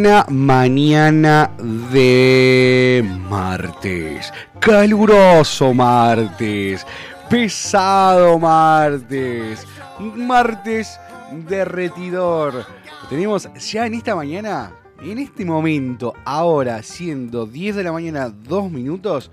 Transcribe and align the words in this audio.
Mañana 0.00 1.50
de 1.92 3.04
martes. 3.28 4.32
Caluroso 4.58 5.74
martes. 5.74 6.86
Pesado 7.28 8.38
martes. 8.38 9.66
Martes 9.98 10.98
derretidor. 11.46 12.64
Tenemos 13.10 13.50
ya 13.54 13.86
en 13.86 13.94
esta 13.94 14.16
mañana, 14.16 14.72
en 15.02 15.18
este 15.18 15.44
momento, 15.44 16.14
ahora 16.24 16.82
siendo 16.82 17.44
10 17.44 17.76
de 17.76 17.84
la 17.84 17.92
mañana, 17.92 18.30
2 18.30 18.70
minutos. 18.70 19.30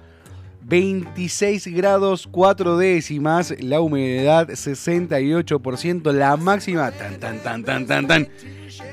26 0.67 1.67
grados 1.67 2.27
4 2.29 2.77
décimas, 2.77 3.53
la 3.61 3.79
humedad 3.79 4.49
68%, 4.49 6.11
la 6.11 6.35
máxima 6.35 6.91
tan 6.91 7.17
tan 7.21 7.41
tan 7.41 7.63
tan 7.63 7.87
tan 7.87 8.05
tan 8.05 8.27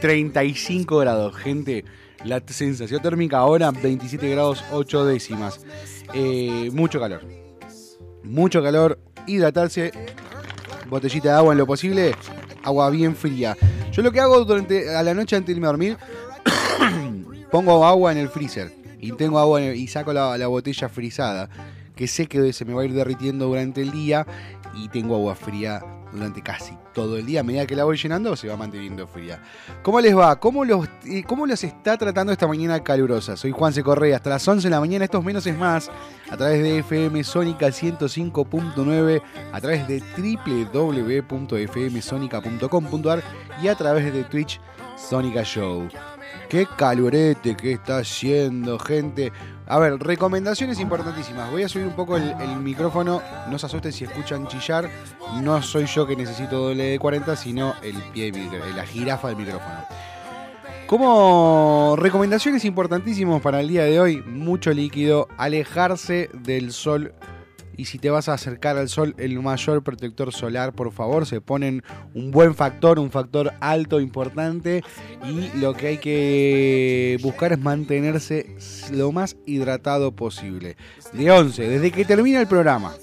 35 0.01 0.99
grados, 0.99 1.35
gente. 1.35 1.85
La 2.25 2.41
sensación 2.47 3.03
térmica 3.03 3.39
ahora 3.39 3.73
27 3.73 4.31
grados 4.31 4.65
8 4.71 5.05
décimas. 5.05 5.67
Eh, 6.15 6.71
mucho 6.73 7.01
calor. 7.01 7.23
Mucho 8.23 8.63
calor. 8.63 9.01
Hidratarse. 9.27 9.91
Botellita 10.89 11.31
de 11.31 11.35
agua 11.35 11.55
en 11.55 11.59
lo 11.59 11.67
posible. 11.67 12.15
Agua 12.63 12.89
bien 12.91 13.17
fría. 13.17 13.57
Yo 13.91 14.03
lo 14.03 14.13
que 14.13 14.21
hago 14.21 14.45
durante 14.45 14.95
a 14.95 15.03
la 15.03 15.13
noche 15.13 15.35
antes 15.35 15.49
de 15.49 15.53
irme 15.55 15.67
a 15.67 15.71
dormir, 15.71 15.99
pongo 17.51 17.85
agua 17.85 18.13
en 18.13 18.19
el 18.19 18.29
freezer. 18.29 18.84
Y 19.01 19.13
tengo 19.13 19.39
agua 19.39 19.63
y 19.63 19.87
saco 19.87 20.13
la, 20.13 20.37
la 20.39 20.47
botella 20.47 20.89
frizada. 20.89 21.49
Que 21.97 22.09
sé 22.09 22.27
que 22.27 22.53
se 22.53 22.65
me 22.65 22.75
va 22.75 22.83
a 22.83 22.85
ir 22.85 22.93
derritiendo 22.93 23.47
durante 23.47 23.83
el 23.83 23.91
día. 23.91 24.27
Y 24.75 24.89
tengo 24.89 25.15
agua 25.15 25.35
fría 25.35 25.81
durante 26.15 26.41
casi 26.43 26.79
todo 26.95 27.19
el 27.19 27.27
día. 27.27 27.41
A 27.41 27.43
medida 27.43 27.67
que 27.67 27.77
la 27.77 27.85
voy 27.85 27.99
llenando, 27.99 28.35
se 28.37 28.49
va 28.49 28.57
manteniendo 28.57 29.07
fría. 29.07 29.43
¿Cómo 29.83 30.01
les 30.01 30.17
va? 30.17 30.41
¿Cómo 30.41 30.65
los, 30.65 30.89
eh, 31.05 31.25
cómo 31.27 31.45
los 31.47 31.63
está 31.63 31.99
tratando 31.99 32.33
esta 32.33 32.47
mañana 32.47 32.83
calurosa? 32.83 33.37
Soy 33.37 33.51
Juan 33.51 33.75
C. 33.75 33.83
Correa. 33.83 34.17
Hasta 34.17 34.31
las 34.31 34.49
11 34.49 34.69
de 34.69 34.71
la 34.71 34.81
mañana, 34.81 35.05
estos 35.05 35.23
menos 35.25 35.47
es 35.47 35.59
más, 35.59 35.91
a 36.31 36.37
través 36.37 36.63
de 36.63 36.79
FM 36.79 37.25
Sónica 37.25 37.67
105.9, 37.67 39.23
a 39.53 39.61
través 39.61 39.87
de 39.89 40.01
www.fmsonica.com.ar 40.73 43.23
y 43.63 43.69
a 43.69 43.75
través 43.75 44.11
de 44.13 44.25
Twitch 44.25 44.61
Sónica 44.97 45.43
Show. 45.43 45.89
Qué 46.55 46.69
calorete 46.77 47.57
que 47.57 47.73
está 47.73 47.99
haciendo, 47.99 48.79
gente. 48.79 49.33
A 49.67 49.81
ver, 49.81 49.99
recomendaciones 49.99 50.79
importantísimas. 50.79 51.51
Voy 51.51 51.65
a 51.65 51.69
subir 51.69 51.85
un 51.85 51.97
poco 51.97 52.17
el, 52.17 52.33
micrófono. 52.61 53.21
No 53.51 53.59
se 53.59 53.67
asusten 53.67 53.93
si 53.93 54.05
escuchan 54.05 54.47
chillar. 54.47 54.89
No 55.43 55.61
soy 55.63 55.87
yo 55.87 56.07
que 56.07 56.15
necesito 56.15 56.69
doble 56.69 56.85
de 56.85 56.99
40, 57.01 57.35
sino 57.35 57.75
el 57.83 57.97
pie, 58.13 58.31
la 58.77 58.87
jirafa 58.87 59.31
del 59.31 59.39
micrófono. 59.39 59.85
Como 60.87 61.97
recomendaciones 61.99 62.65
importantísimas 62.65 63.43
para 63.43 63.59
el 63.59 63.67
día 63.67 63.83
de 63.83 63.99
hoy, 63.99 64.23
mucho 64.23 64.73
líquido, 64.73 65.27
alejarse 65.37 66.31
del 66.35 66.71
sol 66.71 67.15
y 67.77 67.87
si 67.87 67.99
te 67.99 68.11
vas 68.11 68.29
a 68.29 68.35
acercar 68.35 68.77
al 68.77 68.89
sol, 68.89 69.15
el 69.19 69.41
mayor 69.41 69.83
protector 69.83 70.33
solar, 70.33 70.73
por 70.73 70.93
favor, 70.93 71.27
se 71.27 71.41
ponen 71.41 71.83
un 72.15 72.31
buen 72.31 72.55
factor, 72.55 72.99
un 72.99 73.11
factor 73.11 73.53
alto, 73.61 74.01
importante. 74.01 74.83
Y 75.25 75.59
lo 75.59 75.75
que 75.75 75.89
hay 75.89 75.99
que 75.99 77.19
buscar 77.23 77.53
es 77.53 77.59
mantenerse 77.59 78.57
lo 78.93 79.13
más 79.13 79.37
hidratado 79.47 80.13
posible. 80.13 80.77
De 81.13 81.31
11, 81.31 81.69
desde 81.69 81.91
que 81.91 82.05
termina 82.05 82.41
el 82.41 82.47
programa 82.47 82.95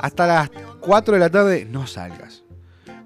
hasta 0.00 0.26
las 0.26 0.50
4 0.80 1.14
de 1.14 1.20
la 1.20 1.30
tarde, 1.30 1.66
no 1.70 1.86
salgas. 1.86 2.44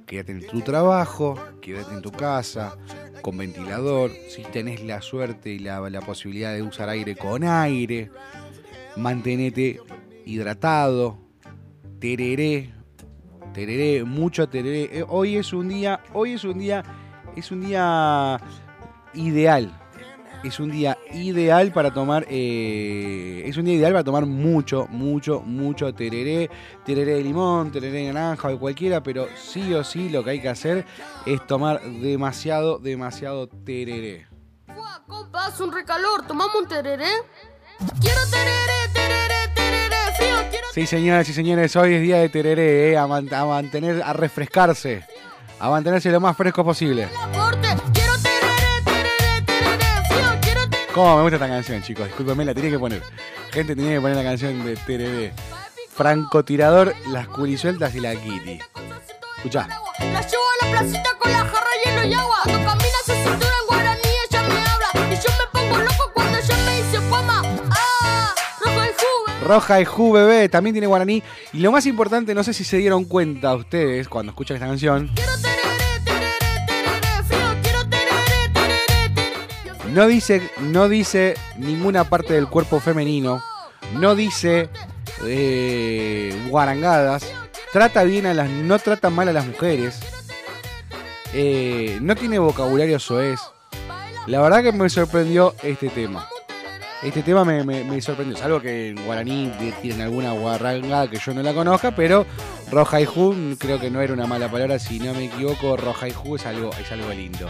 Quédate 0.06 0.32
en 0.32 0.46
tu 0.46 0.62
trabajo, 0.62 1.38
quédate 1.60 1.94
en 1.94 2.02
tu 2.02 2.10
casa, 2.10 2.76
con 3.22 3.36
ventilador. 3.36 4.10
Si 4.28 4.42
tenés 4.42 4.82
la 4.82 5.02
suerte 5.02 5.50
y 5.50 5.58
la, 5.58 5.88
la 5.90 6.00
posibilidad 6.00 6.54
de 6.54 6.62
usar 6.62 6.88
aire 6.88 7.14
con 7.14 7.44
aire, 7.44 8.10
mantenete 8.96 9.80
hidratado, 10.28 11.18
tereré, 11.98 12.70
tereré, 13.54 14.04
mucho 14.04 14.48
tereré. 14.48 14.98
Eh, 14.98 15.04
hoy 15.08 15.36
es 15.36 15.52
un 15.52 15.68
día, 15.68 16.00
hoy 16.12 16.34
es 16.34 16.44
un 16.44 16.58
día, 16.58 16.84
es 17.34 17.50
un 17.50 17.62
día 17.62 18.38
ideal. 19.14 19.74
Es 20.44 20.60
un 20.60 20.70
día 20.70 20.96
ideal 21.12 21.72
para 21.72 21.92
tomar, 21.92 22.24
eh, 22.28 23.42
es 23.44 23.56
un 23.56 23.64
día 23.64 23.74
ideal 23.74 23.92
para 23.92 24.04
tomar 24.04 24.24
mucho, 24.24 24.86
mucho, 24.88 25.40
mucho 25.40 25.92
tereré, 25.92 26.48
tereré 26.84 27.14
de 27.14 27.22
limón, 27.24 27.72
tereré 27.72 28.04
de 28.04 28.12
naranja 28.12 28.48
o 28.48 28.58
cualquiera, 28.60 29.02
pero 29.02 29.26
sí 29.36 29.74
o 29.74 29.82
sí 29.82 30.10
lo 30.10 30.22
que 30.22 30.30
hay 30.30 30.40
que 30.40 30.48
hacer 30.48 30.86
es 31.26 31.44
tomar 31.48 31.82
demasiado, 31.82 32.78
demasiado 32.78 33.48
tereré. 33.48 34.28
Compa, 35.08 35.52
un 35.58 35.72
recalor, 35.72 36.24
tomamos 36.26 36.54
un 36.54 36.68
tereré. 36.68 37.10
Quiero 38.00 38.20
tereré, 38.30 38.92
tereré. 38.92 39.37
Sí, 40.72 40.86
señoras 40.86 41.28
y 41.28 41.32
señores, 41.32 41.74
hoy 41.76 41.94
es 41.94 42.02
día 42.02 42.18
de 42.18 42.28
tereré, 42.28 42.92
eh, 42.92 42.96
a, 42.96 43.06
mantener, 43.06 44.02
a 44.02 44.12
refrescarse, 44.12 45.02
a 45.58 45.70
mantenerse 45.70 46.10
lo 46.10 46.20
más 46.20 46.36
fresco 46.36 46.64
posible. 46.64 47.08
¿Cómo 50.94 51.16
me 51.16 51.22
gusta 51.22 51.36
esta 51.36 51.48
canción, 51.48 51.82
chicos? 51.82 52.06
Discúlpenme, 52.06 52.44
la 52.44 52.54
tenía 52.54 52.70
que 52.70 52.78
poner. 52.78 53.02
Gente 53.50 53.74
tenía 53.74 53.94
que 53.94 54.00
poner 54.00 54.16
la 54.16 54.22
canción 54.22 54.64
de 54.64 54.76
tereré. 54.76 55.32
Francotirador, 55.90 56.94
las 57.08 57.26
curisueltas 57.28 57.94
y 57.94 58.00
la 58.00 58.14
kitty. 58.14 58.60
Escuchá. 59.36 59.68
La 59.98 60.20
llevo 60.20 60.42
a 60.60 60.64
la 60.64 60.78
placita 60.78 61.10
con 61.18 61.32
la 61.32 61.38
jarra, 61.38 61.70
hielo 61.84 62.06
y 62.06 62.14
agua. 62.14 62.36
Cuando 62.44 62.64
camina 62.64 62.98
su 63.04 63.12
cintura 63.12 63.54
Roja 69.48 69.82
Ju 69.82 70.12
Bebé 70.12 70.50
también 70.50 70.74
tiene 70.74 70.86
guaraní. 70.86 71.22
Y 71.54 71.60
lo 71.60 71.72
más 71.72 71.86
importante, 71.86 72.34
no 72.34 72.44
sé 72.44 72.52
si 72.52 72.64
se 72.64 72.76
dieron 72.76 73.06
cuenta 73.06 73.54
ustedes 73.54 74.06
cuando 74.06 74.30
escuchan 74.30 74.56
esta 74.56 74.66
canción. 74.66 75.10
No 79.94 80.06
dice, 80.06 80.42
no 80.60 80.90
dice 80.90 81.34
ninguna 81.56 82.04
parte 82.04 82.34
del 82.34 82.46
cuerpo 82.46 82.78
femenino. 82.78 83.42
No 83.94 84.14
dice 84.14 84.68
eh, 85.24 86.30
guarangadas. 86.50 87.24
Trata 87.72 88.04
bien 88.04 88.26
a 88.26 88.34
las. 88.34 88.50
No 88.50 88.78
trata 88.78 89.08
mal 89.08 89.30
a 89.30 89.32
las 89.32 89.46
mujeres. 89.46 89.98
Eh, 91.32 91.98
no 92.02 92.14
tiene 92.16 92.38
vocabulario 92.38 92.98
soez. 92.98 93.40
La 94.26 94.42
verdad 94.42 94.62
que 94.62 94.72
me 94.72 94.90
sorprendió 94.90 95.54
este 95.62 95.88
tema. 95.88 96.28
Este 97.02 97.22
tema 97.22 97.44
me, 97.44 98.00
sorprendió. 98.00 98.36
Salvo 98.36 98.60
que 98.60 98.88
en 98.88 99.06
guaraní 99.06 99.52
tienen 99.80 100.00
alguna 100.00 100.32
guarranga 100.32 101.08
que 101.08 101.18
yo 101.18 101.32
no 101.32 101.42
la 101.42 101.54
conozca, 101.54 101.94
pero 101.94 102.26
roja 102.72 103.00
y 103.00 103.04
ju 103.04 103.56
creo 103.56 103.78
que 103.78 103.88
no 103.88 104.00
era 104.00 104.12
una 104.12 104.26
mala 104.26 104.50
palabra. 104.50 104.80
Si 104.80 104.98
no 104.98 105.14
me 105.14 105.26
equivoco, 105.26 105.76
roja 105.76 106.08
y 106.08 106.12
ju 106.12 106.34
es 106.34 106.44
algo, 106.44 106.70
es 106.72 106.90
algo 106.90 107.08
lindo. 107.10 107.48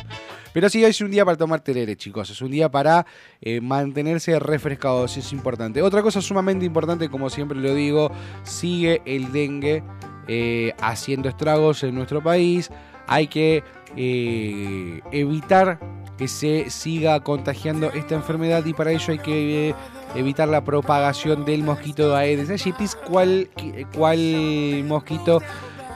Pero 0.52 0.68
sí, 0.68 0.84
es 0.84 1.00
un 1.00 1.10
día 1.10 1.24
para 1.24 1.38
tomar 1.38 1.60
terere, 1.60 1.96
chicos. 1.96 2.28
Es 2.28 2.42
un 2.42 2.50
día 2.50 2.70
para 2.70 3.06
eh, 3.40 3.62
mantenerse 3.62 4.38
refrescados, 4.38 5.16
es 5.16 5.32
importante. 5.32 5.80
Otra 5.80 6.02
cosa 6.02 6.20
sumamente 6.20 6.66
importante, 6.66 7.08
como 7.08 7.30
siempre 7.30 7.58
lo 7.58 7.74
digo, 7.74 8.10
sigue 8.42 9.00
el 9.06 9.32
dengue 9.32 9.82
eh, 10.26 10.74
haciendo 10.82 11.30
estragos 11.30 11.82
en 11.84 11.94
nuestro 11.94 12.22
país. 12.22 12.70
Hay 13.06 13.28
que 13.28 13.64
eh, 13.96 15.00
evitar 15.10 15.80
que 16.18 16.28
se 16.28 16.68
siga 16.68 17.20
contagiando 17.20 17.90
esta 17.92 18.16
enfermedad 18.16 18.64
y 18.66 18.74
para 18.74 18.90
ello 18.90 19.12
hay 19.12 19.18
que 19.20 19.68
eh, 19.70 19.74
evitar 20.16 20.48
la 20.48 20.62
propagación 20.64 21.44
del 21.44 21.62
mosquito 21.62 22.14
Aedes 22.14 22.50
aegypti, 22.50 22.86
cuál, 23.06 23.48
cuál 23.94 24.84
mosquito 24.84 25.40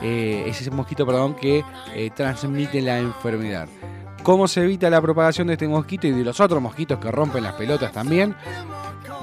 eh, 0.01 0.45
es 0.47 0.61
ese 0.61 0.71
mosquito 0.71 1.05
perdón, 1.05 1.35
que 1.35 1.63
eh, 1.93 2.09
transmite 2.15 2.81
la 2.81 2.99
enfermedad. 2.99 3.67
¿Cómo 4.23 4.47
se 4.47 4.63
evita 4.63 4.89
la 4.89 5.01
propagación 5.01 5.47
de 5.47 5.53
este 5.53 5.67
mosquito 5.67 6.07
y 6.07 6.11
de 6.11 6.23
los 6.23 6.39
otros 6.39 6.61
mosquitos 6.61 6.97
que 6.97 7.11
rompen 7.11 7.43
las 7.43 7.53
pelotas 7.53 7.91
también? 7.91 8.33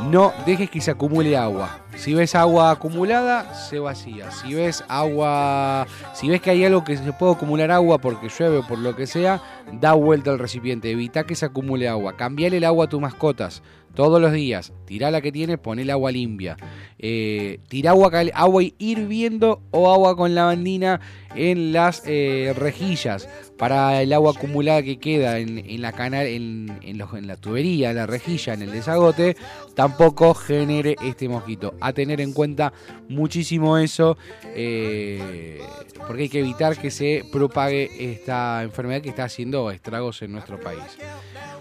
No 0.08 0.32
dejes 0.46 0.70
que 0.70 0.80
se 0.80 0.90
acumule 0.90 1.36
agua. 1.36 1.80
Si 1.96 2.14
ves 2.14 2.34
agua 2.34 2.70
acumulada, 2.70 3.54
se 3.54 3.78
vacía. 3.78 4.30
Si 4.30 4.54
ves 4.54 4.82
agua, 4.88 5.86
si 6.14 6.28
ves 6.28 6.40
que 6.40 6.50
hay 6.50 6.64
algo 6.64 6.82
que 6.84 6.96
se 6.96 7.12
puede 7.12 7.32
acumular 7.32 7.70
agua 7.70 7.98
porque 7.98 8.28
llueve 8.28 8.58
o 8.58 8.66
por 8.66 8.78
lo 8.78 8.96
que 8.96 9.06
sea, 9.06 9.42
da 9.72 9.92
vuelta 9.92 10.30
al 10.30 10.38
recipiente. 10.38 10.90
Evita 10.90 11.24
que 11.24 11.34
se 11.34 11.44
acumule 11.44 11.88
agua. 11.88 12.16
Cambiale 12.16 12.56
el 12.56 12.64
agua 12.64 12.86
a 12.86 12.88
tus 12.88 13.00
mascotas. 13.00 13.62
Todos 13.94 14.20
los 14.20 14.32
días. 14.32 14.72
Tirá 14.86 15.10
la 15.10 15.20
que 15.20 15.32
tiene, 15.32 15.58
poné 15.58 15.82
el 15.82 15.90
agua 15.90 16.12
limpia. 16.12 16.56
Eh, 16.98 17.60
tirá 17.68 17.90
agua, 17.90 18.10
agua 18.34 18.62
hirviendo 18.78 19.62
o 19.70 19.92
agua 19.92 20.16
con 20.16 20.34
lavandina 20.34 21.00
en 21.34 21.72
las 21.72 22.02
eh, 22.06 22.52
rejillas 22.56 23.28
para 23.56 24.02
el 24.02 24.12
agua 24.12 24.32
acumulada 24.36 24.82
que 24.82 24.98
queda 24.98 25.38
en, 25.38 25.82
la 25.82 25.92
canal, 25.92 26.26
en, 26.26 26.78
en, 26.82 27.26
la 27.26 27.36
tubería, 27.36 27.92
la 27.92 28.06
rejilla, 28.06 28.54
en 28.54 28.62
el 28.62 28.72
desagote, 28.72 29.36
tampoco 29.74 30.34
genere 30.34 30.96
este 31.02 31.28
mosquito. 31.28 31.74
A 31.80 31.92
tener 31.92 32.20
en 32.22 32.32
cuenta 32.32 32.72
muchísimo 33.08 33.76
eso, 33.76 34.16
eh, 34.56 35.60
porque 36.06 36.22
hay 36.22 36.28
que 36.30 36.40
evitar 36.40 36.78
que 36.78 36.90
se 36.90 37.22
propague 37.30 38.12
esta 38.12 38.62
enfermedad 38.62 39.02
que 39.02 39.10
está 39.10 39.24
haciendo 39.24 39.70
estragos 39.70 40.22
en 40.22 40.32
nuestro 40.32 40.58
país. 40.58 40.98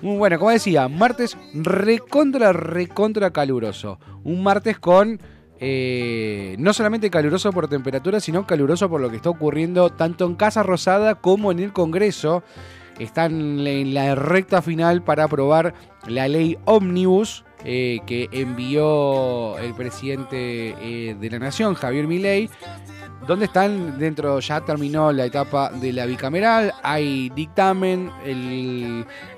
Bueno, 0.01 0.39
como 0.39 0.51
decía, 0.51 0.87
martes 0.87 1.37
recontra, 1.53 2.53
recontra 2.53 3.31
caluroso. 3.31 3.99
Un 4.23 4.43
martes 4.43 4.79
con 4.79 5.19
eh, 5.59 6.55
no 6.57 6.73
solamente 6.73 7.09
caluroso 7.09 7.51
por 7.51 7.67
temperatura, 7.67 8.19
sino 8.21 8.47
caluroso 8.47 8.89
por 8.89 9.01
lo 9.01 9.09
que 9.09 9.17
está 9.17 9.29
ocurriendo 9.29 9.89
tanto 9.89 10.25
en 10.25 10.35
Casa 10.35 10.63
Rosada 10.63 11.15
como 11.15 11.51
en 11.51 11.59
el 11.59 11.73
Congreso. 11.73 12.43
Están 12.97 13.59
en 13.67 13.93
la 13.93 14.15
recta 14.15 14.61
final 14.61 15.03
para 15.03 15.25
aprobar 15.25 15.73
la 16.07 16.27
ley 16.27 16.57
Omnibus 16.65 17.45
eh, 17.65 17.99
que 18.05 18.29
envió 18.31 19.57
el 19.57 19.73
presidente 19.73 20.75
eh, 20.79 21.15
de 21.19 21.29
la 21.29 21.39
Nación, 21.39 21.75
Javier 21.75 22.07
Milei, 22.07 22.49
¿Dónde 23.27 23.45
están? 23.45 23.99
Dentro 23.99 24.39
ya 24.39 24.61
terminó 24.61 25.11
la 25.11 25.25
etapa 25.25 25.69
de 25.69 25.93
la 25.93 26.05
bicameral, 26.05 26.73
hay 26.81 27.29
dictamen, 27.29 28.11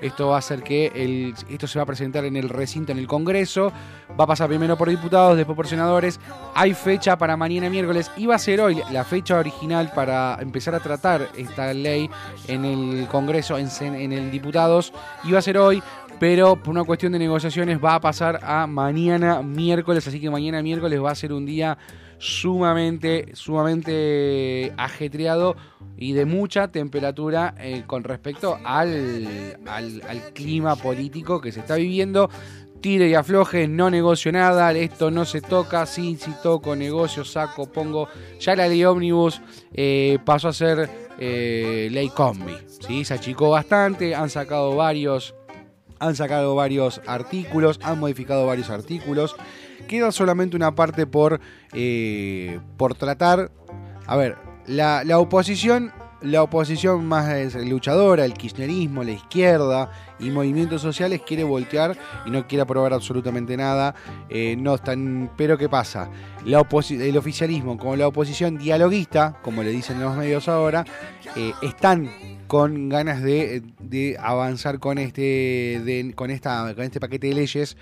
esto 0.00 0.28
va 0.28 0.36
a 0.36 0.38
hacer 0.38 0.62
que 0.62 0.86
el, 0.94 1.34
esto 1.50 1.66
se 1.66 1.78
va 1.78 1.82
a 1.82 1.86
presentar 1.86 2.24
en 2.24 2.36
el 2.36 2.48
recinto 2.48 2.92
en 2.92 2.98
el 2.98 3.06
Congreso, 3.06 3.72
va 4.18 4.24
a 4.24 4.26
pasar 4.26 4.48
primero 4.48 4.78
por 4.78 4.88
diputados, 4.88 5.36
después 5.36 5.56
por 5.56 5.66
senadores, 5.66 6.20
hay 6.54 6.72
fecha 6.74 7.18
para 7.18 7.36
mañana 7.36 7.68
miércoles, 7.68 8.10
iba 8.16 8.34
a 8.34 8.38
ser 8.38 8.60
hoy 8.60 8.80
la 8.92 9.04
fecha 9.04 9.38
original 9.38 9.92
para 9.94 10.38
empezar 10.40 10.74
a 10.74 10.80
tratar 10.80 11.28
esta 11.36 11.74
ley 11.74 12.08
en 12.48 12.64
el 12.64 13.08
Congreso, 13.08 13.58
en, 13.58 13.68
en 13.80 14.12
el 14.12 14.30
diputados, 14.30 14.92
iba 15.24 15.38
a 15.38 15.42
ser 15.42 15.58
hoy, 15.58 15.82
pero 16.18 16.56
por 16.56 16.70
una 16.70 16.84
cuestión 16.84 17.12
de 17.12 17.18
negociaciones 17.18 17.78
va 17.82 17.96
a 17.96 18.00
pasar 18.00 18.38
a 18.42 18.66
mañana 18.66 19.42
miércoles, 19.42 20.06
así 20.06 20.20
que 20.20 20.30
mañana 20.30 20.62
miércoles 20.62 21.02
va 21.02 21.10
a 21.10 21.14
ser 21.16 21.32
un 21.32 21.44
día 21.44 21.76
sumamente, 22.22 23.34
sumamente 23.34 24.72
ajetreado 24.76 25.56
y 25.96 26.12
de 26.12 26.24
mucha 26.24 26.68
temperatura 26.68 27.52
eh, 27.58 27.82
con 27.84 28.04
respecto 28.04 28.60
al, 28.64 29.58
al, 29.66 30.32
clima 30.32 30.76
político 30.76 31.40
que 31.40 31.50
se 31.50 31.58
está 31.58 31.74
viviendo. 31.74 32.30
Tire 32.80 33.08
y 33.08 33.14
afloje, 33.14 33.66
no 33.66 33.90
negocio 33.90 34.30
nada, 34.30 34.70
esto 34.72 35.10
no 35.10 35.24
se 35.24 35.40
toca, 35.40 35.84
sí, 35.84 36.16
sí 36.16 36.32
toco, 36.44 36.76
negocio, 36.76 37.24
saco, 37.24 37.66
pongo. 37.66 38.06
Ya 38.38 38.54
la 38.54 38.68
ley 38.68 38.84
ómnibus 38.84 39.40
eh, 39.72 40.18
pasó 40.24 40.48
a 40.48 40.52
ser 40.52 40.88
eh, 41.18 41.88
ley 41.90 42.08
combi, 42.08 42.54
¿sí? 42.86 43.04
se 43.04 43.14
achicó 43.14 43.50
bastante, 43.50 44.14
han 44.14 44.30
sacado 44.30 44.76
varios, 44.76 45.34
han 45.98 46.14
sacado 46.14 46.54
varios 46.54 47.00
artículos, 47.06 47.80
han 47.82 47.98
modificado 47.98 48.46
varios 48.46 48.70
artículos 48.70 49.34
queda 49.86 50.12
solamente 50.12 50.56
una 50.56 50.74
parte 50.74 51.06
por, 51.06 51.40
eh, 51.72 52.60
por 52.76 52.94
tratar. 52.94 53.50
A 54.06 54.16
ver, 54.16 54.36
la, 54.66 55.18
oposición, 55.18 55.92
la 56.20 56.42
oposición 56.42 57.06
más 57.06 57.54
luchadora, 57.54 58.24
el 58.24 58.34
kirchnerismo, 58.34 59.04
la 59.04 59.12
izquierda 59.12 59.90
y 60.18 60.30
movimientos 60.30 60.82
sociales 60.82 61.22
quiere 61.26 61.44
voltear 61.44 61.96
y 62.26 62.30
no 62.30 62.46
quiere 62.46 62.62
aprobar 62.62 62.92
absolutamente 62.92 63.56
nada. 63.56 63.94
Eh, 64.28 64.56
no 64.56 64.74
están, 64.74 65.30
pero 65.36 65.58
¿qué 65.58 65.68
pasa? 65.68 66.10
La 66.44 66.66
el 66.90 67.16
oficialismo 67.16 67.78
como 67.78 67.96
la 67.96 68.08
oposición 68.08 68.58
dialoguista, 68.58 69.38
como 69.42 69.62
le 69.62 69.70
dicen 69.70 70.00
los 70.00 70.16
medios 70.16 70.48
ahora, 70.48 70.84
eh, 71.36 71.52
están 71.62 72.10
con 72.52 72.90
ganas 72.90 73.22
de, 73.22 73.62
avanzar 74.20 74.78
con 74.78 74.98
este, 74.98 76.12
con, 76.14 76.30
esta, 76.30 76.74
con 76.74 76.84
este 76.84 77.00
paquete 77.00 77.28
de 77.28 77.34
leyes 77.34 77.78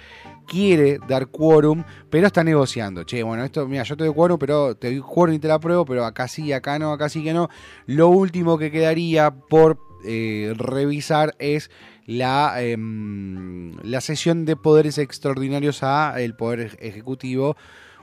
quiere 0.51 0.99
dar 1.07 1.29
quórum, 1.29 1.85
pero 2.11 2.27
está 2.27 2.43
negociando. 2.43 3.05
Che, 3.05 3.23
bueno, 3.23 3.45
esto, 3.45 3.69
mira, 3.69 3.85
yo 3.85 3.97
te 3.97 4.05
doy 4.05 4.13
quórum, 4.13 4.37
pero 4.37 4.75
te 4.75 4.89
doy 4.89 5.01
quórum 5.01 5.37
y 5.37 5.39
te 5.39 5.47
la 5.47 5.55
apruebo, 5.55 5.85
pero 5.85 6.05
acá 6.05 6.27
sí, 6.27 6.53
acá 6.53 6.79
no, 6.79 6.93
acá 6.93 7.09
sí 7.09 7.23
que 7.23 7.33
no. 7.33 7.49
Lo 7.87 8.09
último 8.09 8.59
que 8.59 8.73
quedaría 8.73 9.31
por 9.31 9.79
eh, 10.05 10.53
revisar 10.57 11.37
es 11.39 11.71
la, 12.05 12.61
em, 12.61 13.77
la 13.85 14.01
sesión 14.01 14.45
de 14.45 14.57
poderes 14.57 14.99
extraordinarios 14.99 15.85
a 15.85 16.21
el 16.21 16.35
Poder 16.35 16.77
Ejecutivo 16.81 17.57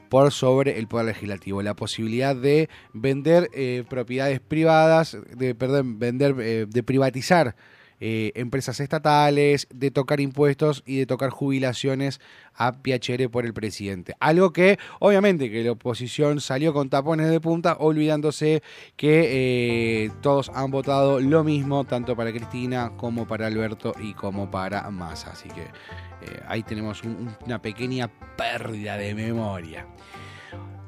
por 0.09 0.31
sobre 0.31 0.79
el 0.79 0.88
Poder 0.88 1.07
Legislativo. 1.07 1.61
La 1.61 1.75
posibilidad 1.75 2.33
de 2.33 2.69
vender 2.94 3.49
eh, 3.53 3.83
propiedades 3.89 4.39
privadas, 4.39 5.17
de, 5.35 5.53
perdón, 5.53 5.99
vender, 5.99 6.35
eh, 6.39 6.65
de 6.65 6.83
privatizar 6.83 7.57
eh, 7.99 8.31
empresas 8.35 8.79
estatales, 8.79 9.67
de 9.73 9.91
tocar 9.91 10.19
impuestos 10.19 10.83
y 10.85 10.97
de 10.97 11.05
tocar 11.05 11.29
jubilaciones 11.29 12.19
a 12.53 12.81
Piacere 12.81 13.29
por 13.29 13.45
el 13.45 13.53
presidente. 13.53 14.15
Algo 14.19 14.51
que 14.51 14.77
obviamente 14.99 15.49
que 15.49 15.63
la 15.63 15.71
oposición 15.71 16.41
salió 16.41 16.73
con 16.73 16.89
tapones 16.89 17.29
de 17.29 17.39
punta, 17.39 17.77
olvidándose 17.79 18.61
que 18.95 20.05
eh, 20.05 20.11
todos 20.21 20.49
han 20.53 20.71
votado 20.71 21.19
lo 21.19 21.44
mismo, 21.44 21.85
tanto 21.85 22.15
para 22.15 22.31
Cristina 22.31 22.91
como 22.97 23.27
para 23.27 23.47
Alberto 23.47 23.94
y 23.99 24.13
como 24.13 24.49
para 24.51 24.89
Massa. 24.91 25.31
Así 25.31 25.49
que 25.49 25.61
eh, 25.61 26.41
ahí 26.47 26.63
tenemos 26.63 27.01
una 27.45 27.61
pequeña 27.61 28.09
pérdida 28.35 28.97
de 28.97 29.15
memoria. 29.15 29.88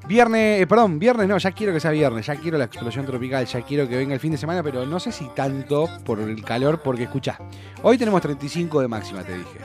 Viernes, 0.09 0.63
eh, 0.63 0.65
perdón, 0.65 0.97
viernes 0.97 1.27
no, 1.27 1.37
ya 1.37 1.51
quiero 1.51 1.71
que 1.71 1.79
sea 1.79 1.91
viernes, 1.91 2.25
ya 2.25 2.35
quiero 2.35 2.57
la 2.57 2.63
explosión 2.63 3.05
tropical, 3.05 3.45
ya 3.45 3.61
quiero 3.61 3.87
que 3.87 3.95
venga 3.95 4.15
el 4.15 4.19
fin 4.19 4.31
de 4.31 4.39
semana, 4.39 4.63
pero 4.63 4.83
no 4.83 4.99
sé 4.99 5.11
si 5.11 5.27
tanto 5.35 5.87
por 6.03 6.19
el 6.19 6.43
calor, 6.43 6.81
porque 6.81 7.03
escucha, 7.03 7.37
hoy 7.83 7.95
tenemos 7.95 8.19
35 8.19 8.81
de 8.81 8.87
máxima, 8.87 9.23
te 9.23 9.37
dije. 9.37 9.59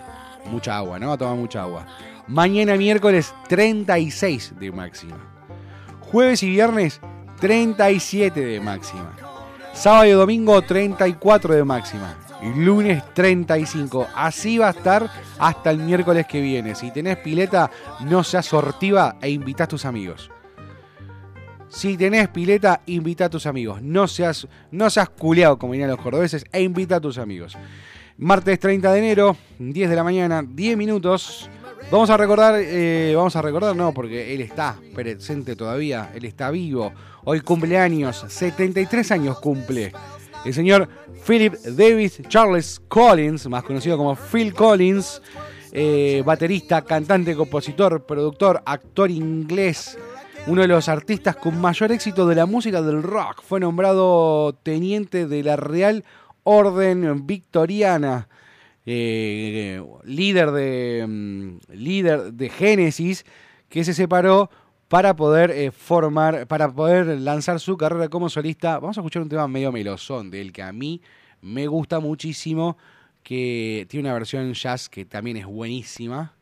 Mucha 0.51 0.77
agua, 0.77 0.99
¿no? 0.99 1.15
A 1.15 1.17
tomar 1.17 1.37
mucha 1.37 1.63
agua. 1.63 1.87
Mañana 2.27 2.77
miércoles 2.77 3.35
36 3.49 4.53
de 4.61 4.71
máxima. 4.71 5.17
Jueves 6.01 6.43
y 6.43 6.51
viernes 6.51 7.01
37 7.41 8.39
de 8.39 8.61
máxima. 8.61 9.17
Sábado 9.73 10.05
y 10.05 10.11
domingo 10.11 10.61
34 10.61 11.55
de 11.55 11.65
máxima 11.65 12.19
lunes 12.45 13.03
35. 13.15 14.09
Así 14.15 14.59
va 14.59 14.69
a 14.69 14.73
estar 14.73 15.11
hasta 15.39 15.71
el 15.71 15.79
miércoles 15.79 16.27
que 16.27 16.41
viene. 16.41 16.75
Si 16.75 16.91
tenés 16.91 17.17
pileta, 17.19 17.71
no 18.01 18.23
seas 18.23 18.47
sortiva 18.47 19.17
e 19.21 19.31
invita 19.31 19.65
a 19.65 19.69
tus 19.69 19.85
amigos. 19.85 20.31
Si 21.69 21.97
tenés 21.97 22.29
pileta, 22.29 22.83
invita 22.87 23.25
a 23.25 23.31
tus 23.31 23.47
amigos. 23.47 23.83
No 23.83 24.07
seas, 24.07 24.47
no 24.71 24.91
seas 24.91 25.09
culeado, 25.09 25.59
como 25.59 25.73
dirían 25.73 25.91
los 25.91 26.01
cordobeses, 26.01 26.45
e 26.53 26.63
invita 26.63 26.97
a 26.97 27.01
tus 27.01 27.19
amigos. 27.19 27.57
Martes 28.17 28.61
30 28.61 28.93
de 28.93 28.99
enero, 28.99 29.37
10 29.59 29.91
de 29.91 29.97
la 29.97 30.05
mañana, 30.05 30.45
10 30.47 30.77
minutos. 30.77 31.51
Vamos 31.91 32.11
a 32.11 32.17
recordar, 32.17 32.55
eh, 32.59 33.13
vamos 33.17 33.35
a 33.35 33.43
recordar, 33.43 33.75
no, 33.75 33.93
porque 33.93 34.35
él 34.35 34.41
está 34.41 34.77
presente 34.95 35.57
todavía, 35.57 36.13
él 36.15 36.25
está 36.25 36.51
vivo. 36.51 36.93
Hoy 37.25 37.41
cumpleaños, 37.41 38.25
73 38.29 39.11
años 39.11 39.41
cumple. 39.41 39.93
El 40.45 40.53
señor 40.53 40.89
Philip 41.27 41.55
Davis 41.55 42.21
Charles 42.29 42.81
Collins, 42.89 43.49
más 43.49 43.63
conocido 43.63 43.97
como 43.97 44.15
Phil 44.15 44.53
Collins, 44.53 45.23
eh, 45.73 46.23
baterista, 46.25 46.83
cantante, 46.83 47.35
compositor, 47.35 48.05
productor, 48.05 48.63
actor 48.67 49.11
inglés, 49.11 49.99
uno 50.47 50.61
de 50.61 50.69
los 50.69 50.89
artistas 50.91 51.37
con 51.37 51.59
mayor 51.59 51.93
éxito 51.93 52.27
de 52.27 52.35
la 52.35 52.45
música 52.45 52.83
del 52.83 53.03
rock. 53.03 53.43
Fue 53.43 53.59
nombrado 53.59 54.53
teniente 54.63 55.27
de 55.27 55.43
la 55.43 55.57
Real 55.57 56.05
Orden 56.43 57.27
Victoriana, 57.27 58.29
eh, 58.85 59.83
líder, 60.05 60.51
de, 60.53 61.07
mm, 61.09 61.57
líder 61.73 62.35
de 62.35 62.51
Genesis, 62.51 63.25
que 63.71 63.83
se 63.83 63.95
separó 63.95 64.51
para 64.95 65.17
poder 65.17 65.51
eh, 65.51 65.73
formar, 65.73 66.47
para 66.47 66.73
poder 66.73 67.19
lanzar 67.19 67.59
su 67.59 67.77
carrera 67.77 68.09
como 68.09 68.29
solista. 68.29 68.79
Vamos 68.79 68.97
a 68.97 69.01
escuchar 69.01 69.23
un 69.23 69.29
tema 69.29 69.49
medio 69.49 69.73
melosón 69.73 70.31
de 70.31 70.41
él 70.41 70.53
que 70.53 70.63
a 70.63 70.71
mí 70.71 71.03
me 71.43 71.67
gusta 71.67 71.99
muchísimo, 71.99 72.79
que 73.25 73.89
tiene 73.91 74.09
una 74.09 74.15
versión 74.15 74.55
jazz 74.55 74.89
que 74.89 75.05
también 75.05 75.39
es 75.39 75.47
buenísima. 75.47 76.33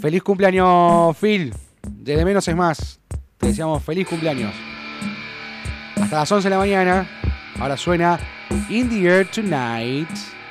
Feliz 0.00 0.22
cumpleaños, 0.22 1.16
Phil. 1.16 1.52
Desde 1.82 2.24
menos 2.24 2.46
es 2.46 2.54
más. 2.54 3.00
Te 3.38 3.48
deseamos 3.48 3.82
feliz 3.82 4.06
cumpleaños. 4.06 4.54
Hasta 6.00 6.14
las 6.14 6.30
11 6.30 6.48
de 6.48 6.50
la 6.50 6.58
mañana. 6.58 7.10
Ahora 7.58 7.76
suena 7.76 8.20
In 8.68 8.88
the 8.88 9.04
Air 9.04 9.28
Tonight. 9.28 10.43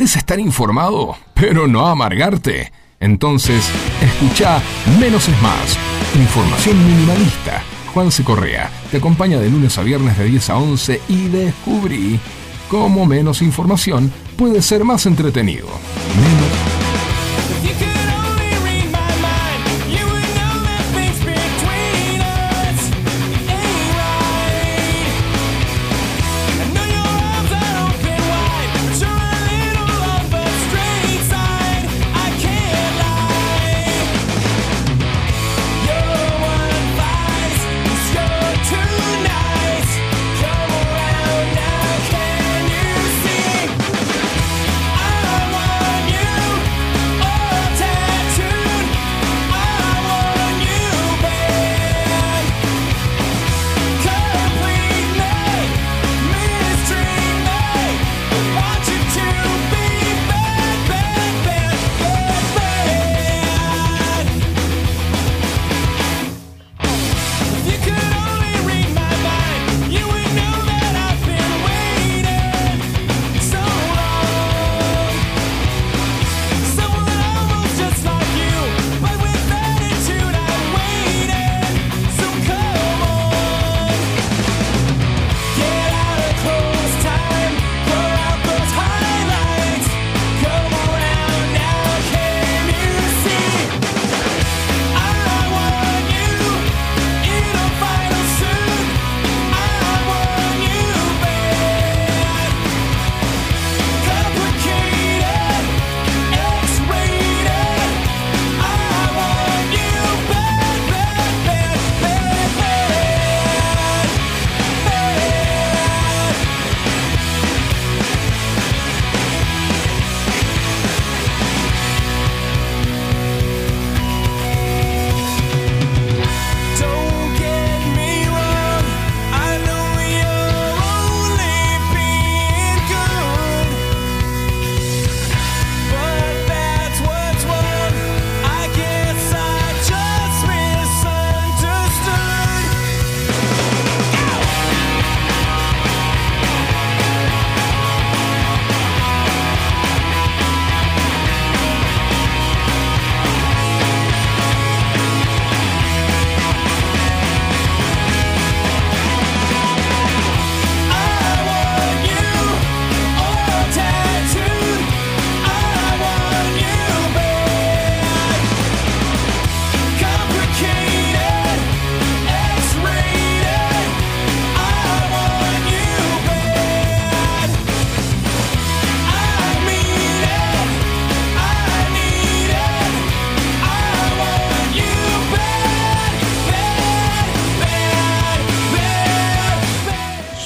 ¿Quieres 0.00 0.16
estar 0.16 0.40
informado, 0.40 1.14
pero 1.34 1.68
no 1.68 1.86
amargarte? 1.86 2.72
Entonces, 3.00 3.68
escucha 4.00 4.62
Menos 4.98 5.28
es 5.28 5.42
Más. 5.42 5.76
Información 6.14 6.86
minimalista. 6.86 7.62
Juan 7.92 8.10
C. 8.10 8.24
Correa 8.24 8.70
te 8.90 8.96
acompaña 8.96 9.38
de 9.38 9.50
lunes 9.50 9.76
a 9.76 9.82
viernes 9.82 10.16
de 10.16 10.24
10 10.24 10.48
a 10.48 10.56
11 10.56 11.00
y 11.06 11.28
descubrí 11.28 12.18
cómo 12.70 13.04
menos 13.04 13.42
información 13.42 14.10
puede 14.38 14.62
ser 14.62 14.84
más 14.84 15.04
entretenido. 15.04 15.68
you 15.68 16.49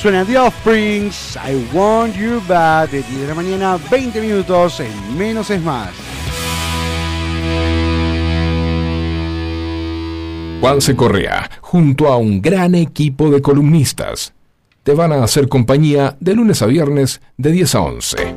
Suena 0.05 0.23
The 0.23 0.37
Offsprings, 0.37 1.37
I 1.37 1.67
Want 1.75 2.15
You 2.15 2.43
Bad, 2.47 2.91
de 2.91 3.03
10 3.03 3.21
de 3.23 3.27
la 3.27 3.35
mañana, 3.35 3.79
20 3.91 4.21
minutos, 4.21 4.81
en 4.81 5.17
menos 5.17 5.49
es 5.49 5.63
más. 5.63 5.89
Juanse 10.61 10.95
Correa, 10.95 11.51
junto 11.63 12.09
a 12.09 12.19
un 12.19 12.43
gran 12.43 12.75
equipo 12.75 13.31
de 13.31 13.41
columnistas, 13.41 14.35
te 14.83 14.93
van 14.93 15.11
a 15.11 15.25
hacer 15.25 15.49
compañía 15.49 16.19
de 16.21 16.35
lunes 16.35 16.61
a 16.61 16.67
viernes 16.67 17.23
de 17.39 17.53
10 17.53 17.75
a 17.75 17.81
11. 17.81 18.35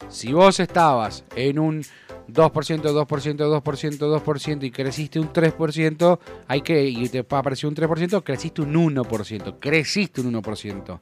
Si 0.08 0.32
vos 0.32 0.60
estabas 0.60 1.24
en 1.34 1.58
un 1.58 1.82
2%, 1.82 1.86
2%, 2.30 3.62
2%, 3.62 4.22
2% 4.22 4.64
y 4.64 4.70
creciste 4.70 5.18
un 5.18 5.32
3%, 5.32 6.18
hay 6.46 6.60
que, 6.60 6.84
y 6.84 7.08
te 7.08 7.18
apareció 7.20 7.68
un 7.68 7.74
3%, 7.74 8.22
creciste 8.22 8.62
un 8.62 8.74
1%, 8.74 9.56
creciste 9.58 10.20
un 10.20 10.34
1%. 10.34 11.00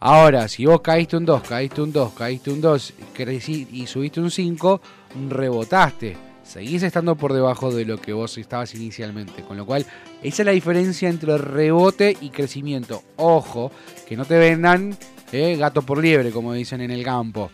Ahora, 0.00 0.48
si 0.48 0.66
vos 0.66 0.80
caíste 0.80 1.16
un 1.16 1.24
2, 1.24 1.42
caíste 1.42 1.80
un 1.80 1.92
2, 1.92 2.12
caíste 2.14 2.50
un 2.50 2.60
2 2.60 2.94
crecí, 3.14 3.68
y 3.70 3.86
subiste 3.86 4.20
un 4.20 4.32
5, 4.32 4.80
rebotaste 5.28 6.31
seguís 6.52 6.82
estando 6.82 7.16
por 7.16 7.32
debajo 7.32 7.72
de 7.72 7.86
lo 7.86 7.96
que 7.96 8.12
vos 8.12 8.36
estabas 8.36 8.74
inicialmente. 8.74 9.42
Con 9.42 9.56
lo 9.56 9.64
cual, 9.64 9.86
esa 10.22 10.42
es 10.42 10.46
la 10.46 10.52
diferencia 10.52 11.08
entre 11.08 11.38
rebote 11.38 12.14
y 12.20 12.28
crecimiento. 12.28 13.02
Ojo, 13.16 13.72
que 14.06 14.16
no 14.16 14.26
te 14.26 14.36
vendan 14.38 14.94
eh, 15.32 15.56
gato 15.56 15.80
por 15.80 16.02
liebre, 16.02 16.30
como 16.30 16.52
dicen 16.52 16.82
en 16.82 16.90
el 16.90 17.02
campo. 17.02 17.50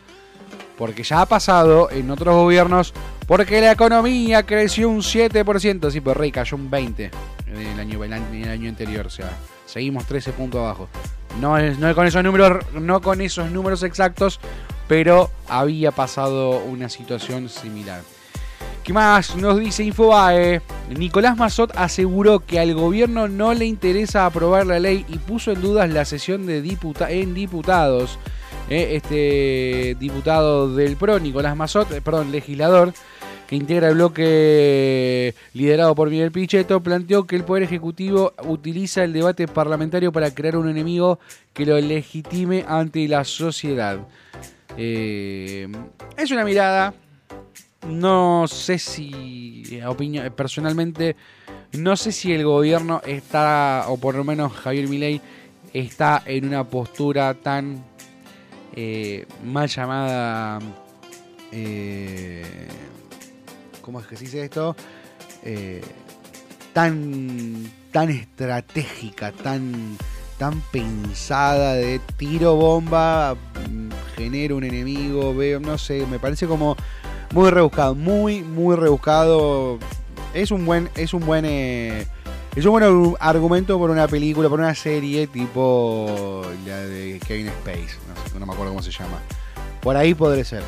Porque 0.77 1.05
ya 1.05 1.21
ha 1.21 1.27
pasado 1.27 1.91
en 1.93 2.11
otros 2.11 2.35
gobiernos, 2.35 2.93
porque 3.29 3.61
la 3.61 3.73
economía 3.73 4.43
creció 4.43 4.89
un 4.89 5.01
7%, 5.01 5.91
sí, 5.91 6.01
pero 6.01 6.15
rey 6.15 6.33
cayó 6.33 6.57
un 6.57 6.69
20% 6.69 7.11
en 7.47 7.57
el 7.57 7.79
año, 7.79 8.03
el 8.03 8.13
año 8.13 8.69
anterior. 8.69 9.07
O 9.07 9.11
sea, 9.11 9.31
seguimos 9.65 10.07
13 10.07 10.33
puntos 10.33 10.61
abajo. 10.61 10.89
No 11.41 11.57
no 11.57 11.95
con 11.95 12.07
esos 12.07 12.25
números, 12.25 12.65
no 12.75 13.01
con 13.01 13.21
esos 13.21 13.49
números 13.53 13.85
exactos, 13.85 14.41
pero 14.89 15.31
había 15.47 15.93
pasado 15.93 16.59
una 16.65 16.89
situación 16.89 17.49
similar. 17.49 18.03
¿Qué 18.89 18.95
más 18.95 19.37
nos 19.37 19.59
dice 19.59 19.85
Infobae? 19.85 20.63
Nicolás 20.97 21.37
Mazot 21.37 21.77
aseguró 21.77 22.41
que 22.41 22.59
al 22.59 22.73
gobierno 22.73 23.29
no 23.29 23.53
le 23.53 23.67
interesa 23.67 24.25
aprobar 24.25 24.67
la 24.67 24.81
ley 24.81 25.05
y 25.11 25.19
puso 25.19 25.53
en 25.53 25.61
dudas 25.61 25.91
la 25.91 26.07
sesión 26.07 26.47
de 26.47 26.57
en 27.11 27.35
diputados. 27.35 28.19
Eh, 28.71 28.97
este 28.97 29.95
diputado 30.01 30.75
del 30.75 30.97
PRO, 30.97 31.21
Nicolás 31.21 31.55
Mazot, 31.55 31.93
eh, 31.93 32.01
perdón, 32.01 32.33
legislador, 32.33 32.95
que 33.47 33.57
integra 33.57 33.89
el 33.89 33.97
bloque 33.97 35.35
liderado 35.53 35.95
por 35.95 36.09
Miguel 36.09 36.33
Pichetto, 36.33 36.83
planteó 36.83 37.27
que 37.27 37.37
el 37.37 37.45
Poder 37.45 37.65
Ejecutivo 37.65 38.33
utiliza 38.45 39.05
el 39.05 39.13
debate 39.13 39.47
parlamentario 39.47 40.13
para 40.13 40.35
crear 40.35 40.57
un 40.57 40.67
enemigo 40.67 41.19
que 41.53 41.67
lo 41.67 41.79
legitime 41.79 42.65
ante 42.67 43.07
la 43.07 43.25
sociedad. 43.25 43.99
Eh, 44.79 45.69
es 46.17 46.31
una 46.31 46.47
mirada 46.47 46.95
no 47.87 48.47
sé 48.49 48.79
si, 48.79 49.81
opinión, 49.87 50.31
personalmente, 50.35 51.17
no 51.73 51.97
sé 51.97 52.13
si 52.13 52.33
el 52.33 52.45
gobierno 52.45 53.01
está, 53.07 53.85
o 53.89 53.97
por 53.97 54.15
lo 54.15 54.25
menos 54.25 54.53
Javier 54.53 54.89
Milei, 54.89 55.21
está 55.73 56.23
en 56.27 56.47
una 56.47 56.65
postura 56.65 57.35
tan 57.35 57.85
eh, 58.75 59.27
mal 59.45 59.69
llamada. 59.69 60.59
Eh, 61.53 62.45
¿Cómo 63.83 64.01
es 64.01 64.07
que 64.07 64.17
se 64.17 64.25
dice 64.25 64.45
esto? 64.45 64.77
Eh, 65.43 65.83
tan, 66.73 67.71
tan 67.91 68.11
estratégica, 68.11 69.33
tan, 69.33 69.97
tan 70.37 70.61
pensada 70.73 71.75
de 71.75 72.01
tiro 72.17 72.57
bomba, 72.57 73.35
mm, 73.35 73.89
genero 74.17 74.57
un 74.57 74.65
enemigo, 74.65 75.35
veo, 75.35 75.59
no 75.59 75.79
sé, 75.79 76.05
me 76.07 76.19
parece 76.19 76.47
como 76.47 76.77
muy 77.33 77.51
rebuscado, 77.51 77.95
muy, 77.95 78.43
muy 78.43 78.77
rebuscado. 78.77 79.79
Es 80.35 80.51
un 80.51 80.65
buen, 80.67 80.89
es 80.95 81.15
un 81.15 81.25
buen, 81.25 81.45
eh, 81.45 82.07
es 82.55 82.65
un 82.65 82.73
buen 82.73 83.17
argumento 83.21 83.79
por 83.79 83.91
una 83.91 84.09
película, 84.09 84.49
por 84.49 84.59
una 84.59 84.75
serie 84.75 85.27
tipo 85.27 86.43
la 86.67 86.77
de 86.79 87.21
Kevin 87.27 87.49
Space, 87.49 87.97
no, 88.39 88.47
me 88.47 88.53
acuerdo 88.53 88.73
cómo 88.73 88.83
se 88.83 88.91
llama. 88.91 89.19
Por 89.81 89.97
ahí 89.97 90.15
podría 90.15 90.45
ser. 90.45 90.63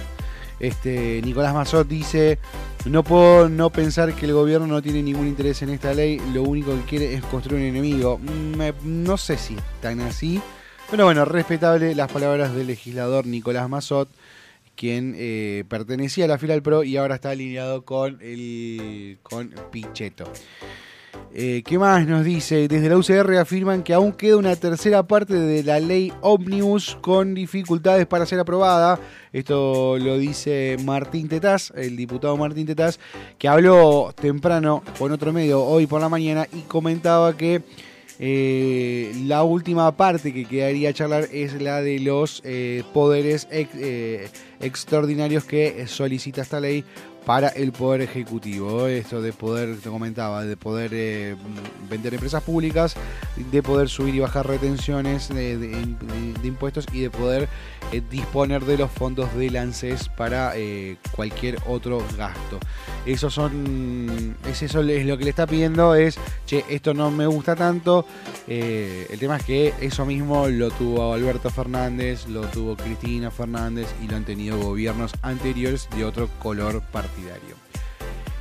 Este, 0.58 1.22
Nicolás 1.24 1.54
Mazot 1.54 1.88
dice, 1.88 2.38
no 2.84 3.02
puedo 3.02 3.48
no 3.48 3.70
pensar 3.70 4.14
que 4.14 4.26
el 4.26 4.34
gobierno 4.34 4.66
no 4.66 4.82
tiene 4.82 5.02
ningún 5.02 5.26
interés 5.26 5.62
en 5.62 5.70
esta 5.70 5.94
ley, 5.94 6.20
lo 6.34 6.42
único 6.42 6.74
que 6.76 6.82
quiere 6.82 7.14
es 7.14 7.24
construir 7.24 7.62
un 7.62 7.68
enemigo. 7.68 8.18
Mm, 8.18 9.02
no 9.02 9.16
sé 9.16 9.38
si 9.38 9.56
tan 9.80 10.00
así, 10.00 10.40
pero 10.90 11.04
bueno, 11.04 11.24
respetable 11.24 11.94
las 11.94 12.12
palabras 12.12 12.54
del 12.54 12.66
legislador 12.66 13.26
Nicolás 13.26 13.68
Mazot 13.68 14.08
quien 14.80 15.14
eh, 15.14 15.64
pertenecía 15.68 16.24
a 16.24 16.28
la 16.28 16.38
fila 16.38 16.54
del 16.54 16.62
PRO 16.62 16.84
y 16.84 16.96
ahora 16.96 17.16
está 17.16 17.28
alineado 17.28 17.84
con, 17.84 18.16
el, 18.22 19.18
con 19.22 19.52
Pichetto. 19.70 20.24
Eh, 21.34 21.62
¿Qué 21.66 21.78
más 21.78 22.06
nos 22.06 22.24
dice? 22.24 22.66
Desde 22.66 22.88
la 22.88 22.96
UCR 22.96 23.36
afirman 23.36 23.82
que 23.82 23.92
aún 23.92 24.12
queda 24.12 24.38
una 24.38 24.56
tercera 24.56 25.02
parte 25.02 25.34
de 25.34 25.62
la 25.62 25.80
ley 25.80 26.10
Omnibus 26.22 26.96
con 27.02 27.34
dificultades 27.34 28.06
para 28.06 28.24
ser 28.24 28.40
aprobada. 28.40 28.98
Esto 29.34 29.98
lo 29.98 30.16
dice 30.16 30.78
Martín 30.82 31.28
Tetaz, 31.28 31.72
el 31.76 31.94
diputado 31.94 32.38
Martín 32.38 32.66
Tetaz, 32.66 32.98
que 33.36 33.48
habló 33.48 34.14
temprano 34.18 34.82
con 34.98 35.12
otro 35.12 35.30
medio 35.30 35.62
hoy 35.62 35.86
por 35.86 36.00
la 36.00 36.08
mañana 36.08 36.46
y 36.54 36.62
comentaba 36.62 37.36
que 37.36 37.60
eh, 38.22 39.14
la 39.24 39.44
última 39.44 39.90
parte 39.96 40.35
que 40.35 40.44
quedaría 40.44 40.92
charlar 40.92 41.28
es 41.33 41.61
la 41.61 41.80
de 41.80 41.98
los 42.00 42.42
eh, 42.44 42.83
poderes 42.92 43.48
extraordinarios 44.61 45.44
que 45.44 45.87
solicita 45.87 46.42
esta 46.42 46.61
ley 46.61 46.85
para 47.24 47.48
el 47.48 47.72
poder 47.72 48.00
ejecutivo. 48.02 48.87
Esto 48.87 49.20
de 49.22 49.33
poder, 49.33 49.78
te 49.78 49.88
comentaba, 49.88 50.44
de 50.44 50.56
poder 50.56 50.90
eh, 50.94 51.37
vender 51.88 52.14
empresas 52.14 52.42
públicas, 52.42 52.96
de 53.37 53.62
poder 53.62 53.88
subir 53.88 54.14
y 54.14 54.20
bajar 54.20 54.46
retenciones 54.46 55.28
de, 55.28 55.87
impuestos 56.42 56.87
y 56.92 57.00
de 57.00 57.11
poder 57.11 57.48
eh, 57.92 58.02
disponer 58.11 58.64
de 58.64 58.78
los 58.78 58.90
fondos 58.90 59.35
de 59.37 59.59
ANSES 59.59 60.09
para 60.09 60.56
eh, 60.56 60.96
cualquier 61.12 61.59
otro 61.66 62.02
gasto. 62.16 62.59
Eso 63.06 63.30
son, 63.30 64.37
es 64.48 64.62
eso 64.62 64.80
es 64.83 65.06
lo 65.06 65.18
que 65.18 65.24
le 65.24 65.30
está 65.30 65.46
pidiendo 65.46 65.94
es, 65.94 66.18
che, 66.46 66.64
esto 66.68 66.94
no 66.94 67.11
me 67.11 67.26
gusta 67.26 67.56
tanto. 67.56 68.06
el 68.46 69.18
tema 69.18 69.37
es 69.37 69.44
que 69.44 69.74
eso 69.80 70.04
mismo 70.04 70.48
lo 70.48 70.70
tuvo 70.70 71.12
Alberto 71.12 71.50
Fernández, 71.50 72.26
lo 72.28 72.42
tuvo 72.42 72.76
Cristina 72.76 73.30
Fernández 73.30 73.88
y 74.02 74.09
lo 74.09 74.16
han 74.16 74.24
tenido 74.24 74.59
gobiernos 74.59 75.12
anteriores 75.22 75.88
de 75.96 76.04
otro 76.04 76.28
color 76.40 76.80
particular 76.92 77.09
partidario. 77.10 77.59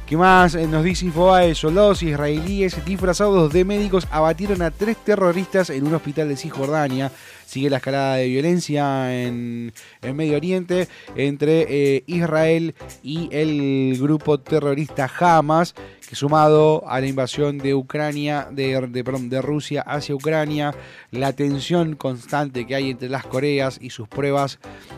¿Qué 0.10 0.18
más 0.18 0.56
eh, 0.56 0.66
nos 0.66 0.84
dice 0.84 1.06
Infobae? 1.06 1.54
Soldados 1.54 2.02
israelíes 2.02 2.84
disfrazados 2.84 3.54
de 3.54 3.64
médicos 3.64 4.08
abatieron 4.10 4.64
a 4.64 4.72
tres 4.72 4.98
terroristas 4.98 5.70
en 5.70 5.86
un 5.86 5.94
hospital 5.94 6.30
de 6.30 6.36
Cisjordania. 6.36 7.12
Sigue 7.46 7.70
la 7.70 7.78
escalada 7.78 8.16
de 8.16 8.28
violencia 8.28 9.24
en, 9.24 9.72
el 10.02 10.14
Medio 10.16 10.38
Oriente 10.38 10.88
entre 11.16 11.68
eh, 11.70 12.04
Israel 12.08 12.74
y 13.04 13.30
el 13.32 14.00
grupo 14.00 14.40
terrorista 14.40 15.08
Hamas, 15.20 15.76
que 16.08 16.16
sumado 16.16 16.90
a 16.90 17.00
la 17.00 17.06
invasión 17.06 17.60
de 17.60 17.76
Ucrania, 17.76 18.48
de, 18.50 19.42
Rusia 19.44 19.84
hacia 19.84 20.16
Ucrania, 20.16 20.74
la 21.12 21.34
tensión 21.34 21.96
constante 21.96 22.66
que 22.66 22.74
hay 22.74 22.90
entre 22.90 23.10
las 23.10 23.28
Coreas 23.28 23.78
y 23.80 23.92
sus 23.92 24.08
pruebas 24.08 24.58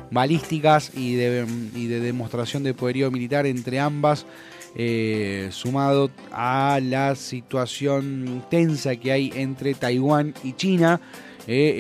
balísticas 0.10 0.91
y 0.95 1.15
de 1.15 2.00
demostración 2.00 2.63
de 2.63 2.74
poderío 2.74 3.12
militar 3.12 3.45
entre 3.45 3.78
ambas 3.82 4.26
eh, 4.75 5.49
sumado 5.51 6.12
a 6.31 6.79
la 6.81 7.15
situación 7.15 8.45
tensa 8.49 8.95
que 8.95 9.12
hay 9.12 9.31
entre 9.36 9.73
Taiwán 9.73 10.34
y 10.43 10.53
China, 10.53 11.01
eh, 11.47 11.75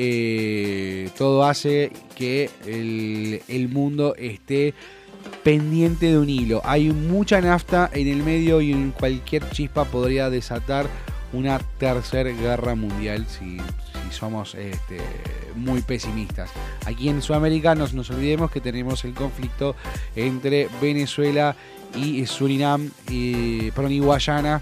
eh, 1.05 1.09
todo 1.17 1.45
hace 1.45 1.91
que 2.15 2.49
el, 2.65 3.69
mundo 3.69 4.15
esté 4.17 4.73
pendiente 5.43 6.07
de 6.07 6.17
un 6.17 6.29
hilo. 6.29 6.61
Hay 6.65 6.89
mucha 6.89 7.39
nafta 7.39 7.89
en 7.93 8.07
el 8.07 8.23
medio 8.23 8.59
y 8.61 8.73
cualquier 8.99 9.49
chispa 9.51 9.85
podría 9.85 10.29
desatar 10.29 10.87
una 11.33 11.59
tercera 11.77 12.29
guerra 12.29 12.75
mundial 12.75 13.25
si, 13.27 13.57
somos 14.11 14.55
este, 14.55 14.99
muy 15.55 15.81
pesimistas. 15.81 16.49
Aquí 16.85 17.07
en 17.07 17.21
Sudamérica 17.21 17.75
no 17.75 17.87
nos 17.87 18.09
olvidemos 18.09 18.51
que 18.51 18.59
tenemos 18.59 19.05
el 19.05 19.13
conflicto 19.13 19.75
entre 20.15 20.67
Venezuela 20.81 21.55
y 21.95 22.25
Surinam, 22.25 22.89
y, 23.09 23.71
perdón, 23.71 23.93
y 23.93 23.99
Guayana, 23.99 24.61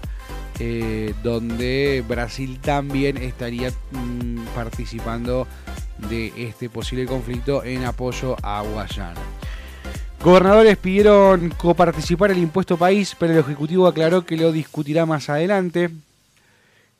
eh, 0.58 1.14
donde 1.22 2.04
Brasil 2.06 2.60
también 2.60 3.16
estaría 3.16 3.70
mm, 3.70 4.44
participando 4.54 5.46
de 6.08 6.32
este 6.36 6.70
posible 6.70 7.06
conflicto 7.06 7.64
en 7.64 7.84
apoyo 7.84 8.36
a 8.42 8.62
Guayana. 8.62 9.20
Gobernadores 10.22 10.76
pidieron 10.76 11.48
coparticipar 11.56 12.30
el 12.30 12.38
impuesto 12.38 12.76
país, 12.76 13.16
pero 13.18 13.32
el 13.32 13.38
Ejecutivo 13.38 13.86
aclaró 13.86 14.26
que 14.26 14.36
lo 14.36 14.52
discutirá 14.52 15.06
más 15.06 15.30
adelante. 15.30 15.90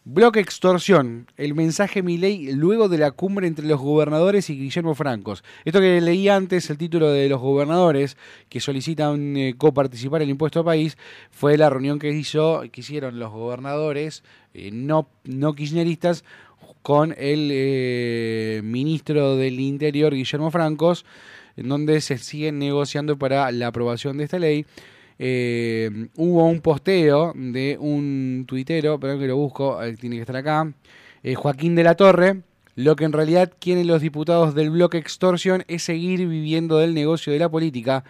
Bloque 0.04 0.40
extorsión, 0.40 1.26
el 1.36 1.54
mensaje 1.54 2.02
Milei 2.02 2.54
luego 2.54 2.88
de 2.88 2.96
la 2.96 3.10
cumbre 3.10 3.46
entre 3.46 3.66
los 3.66 3.78
gobernadores 3.78 4.48
y 4.48 4.58
Guillermo 4.58 4.94
Francos. 4.94 5.44
Esto 5.66 5.78
que 5.78 6.00
leí 6.00 6.26
antes, 6.30 6.70
el 6.70 6.78
título 6.78 7.10
de 7.10 7.28
los 7.28 7.38
gobernadores 7.38 8.16
que 8.48 8.60
solicitan 8.60 9.36
eh, 9.36 9.54
coparticipar 9.58 10.22
el 10.22 10.30
impuesto 10.30 10.60
a 10.60 10.64
país, 10.64 10.96
fue 11.30 11.58
la 11.58 11.68
reunión 11.68 11.98
que, 11.98 12.10
hizo, 12.12 12.62
que 12.72 12.80
hicieron 12.80 13.18
los 13.18 13.30
gobernadores 13.30 14.24
eh, 14.54 14.70
no, 14.72 15.06
no 15.24 15.52
kirchneristas 15.52 16.24
con 16.80 17.14
el 17.18 17.50
eh, 17.52 18.62
ministro 18.64 19.36
del 19.36 19.60
Interior, 19.60 20.14
Guillermo 20.14 20.50
Francos, 20.50 21.04
en 21.58 21.68
donde 21.68 22.00
se 22.00 22.16
siguen 22.16 22.58
negociando 22.58 23.18
para 23.18 23.52
la 23.52 23.66
aprobación 23.66 24.16
de 24.16 24.24
esta 24.24 24.38
ley. 24.38 24.64
Eh, 25.22 26.08
hubo 26.16 26.46
un 26.46 26.62
posteo 26.62 27.34
de 27.36 27.76
un 27.78 28.46
tuitero, 28.48 28.98
pero 28.98 29.18
que 29.18 29.26
lo 29.26 29.36
busco, 29.36 29.82
eh, 29.82 29.94
tiene 29.94 30.16
que 30.16 30.22
estar 30.22 30.36
acá, 30.36 30.72
eh, 31.22 31.34
Joaquín 31.34 31.74
de 31.74 31.84
la 31.84 31.94
Torre. 31.94 32.40
Lo 32.74 32.96
que 32.96 33.04
en 33.04 33.12
realidad 33.12 33.52
quieren 33.60 33.86
los 33.86 34.00
diputados 34.00 34.54
del 34.54 34.70
bloque 34.70 34.96
extorsión 34.96 35.64
es 35.68 35.82
seguir 35.82 36.26
viviendo 36.26 36.78
del 36.78 36.94
negocio 36.94 37.34
de 37.34 37.38
la 37.38 37.50
política 37.50 38.02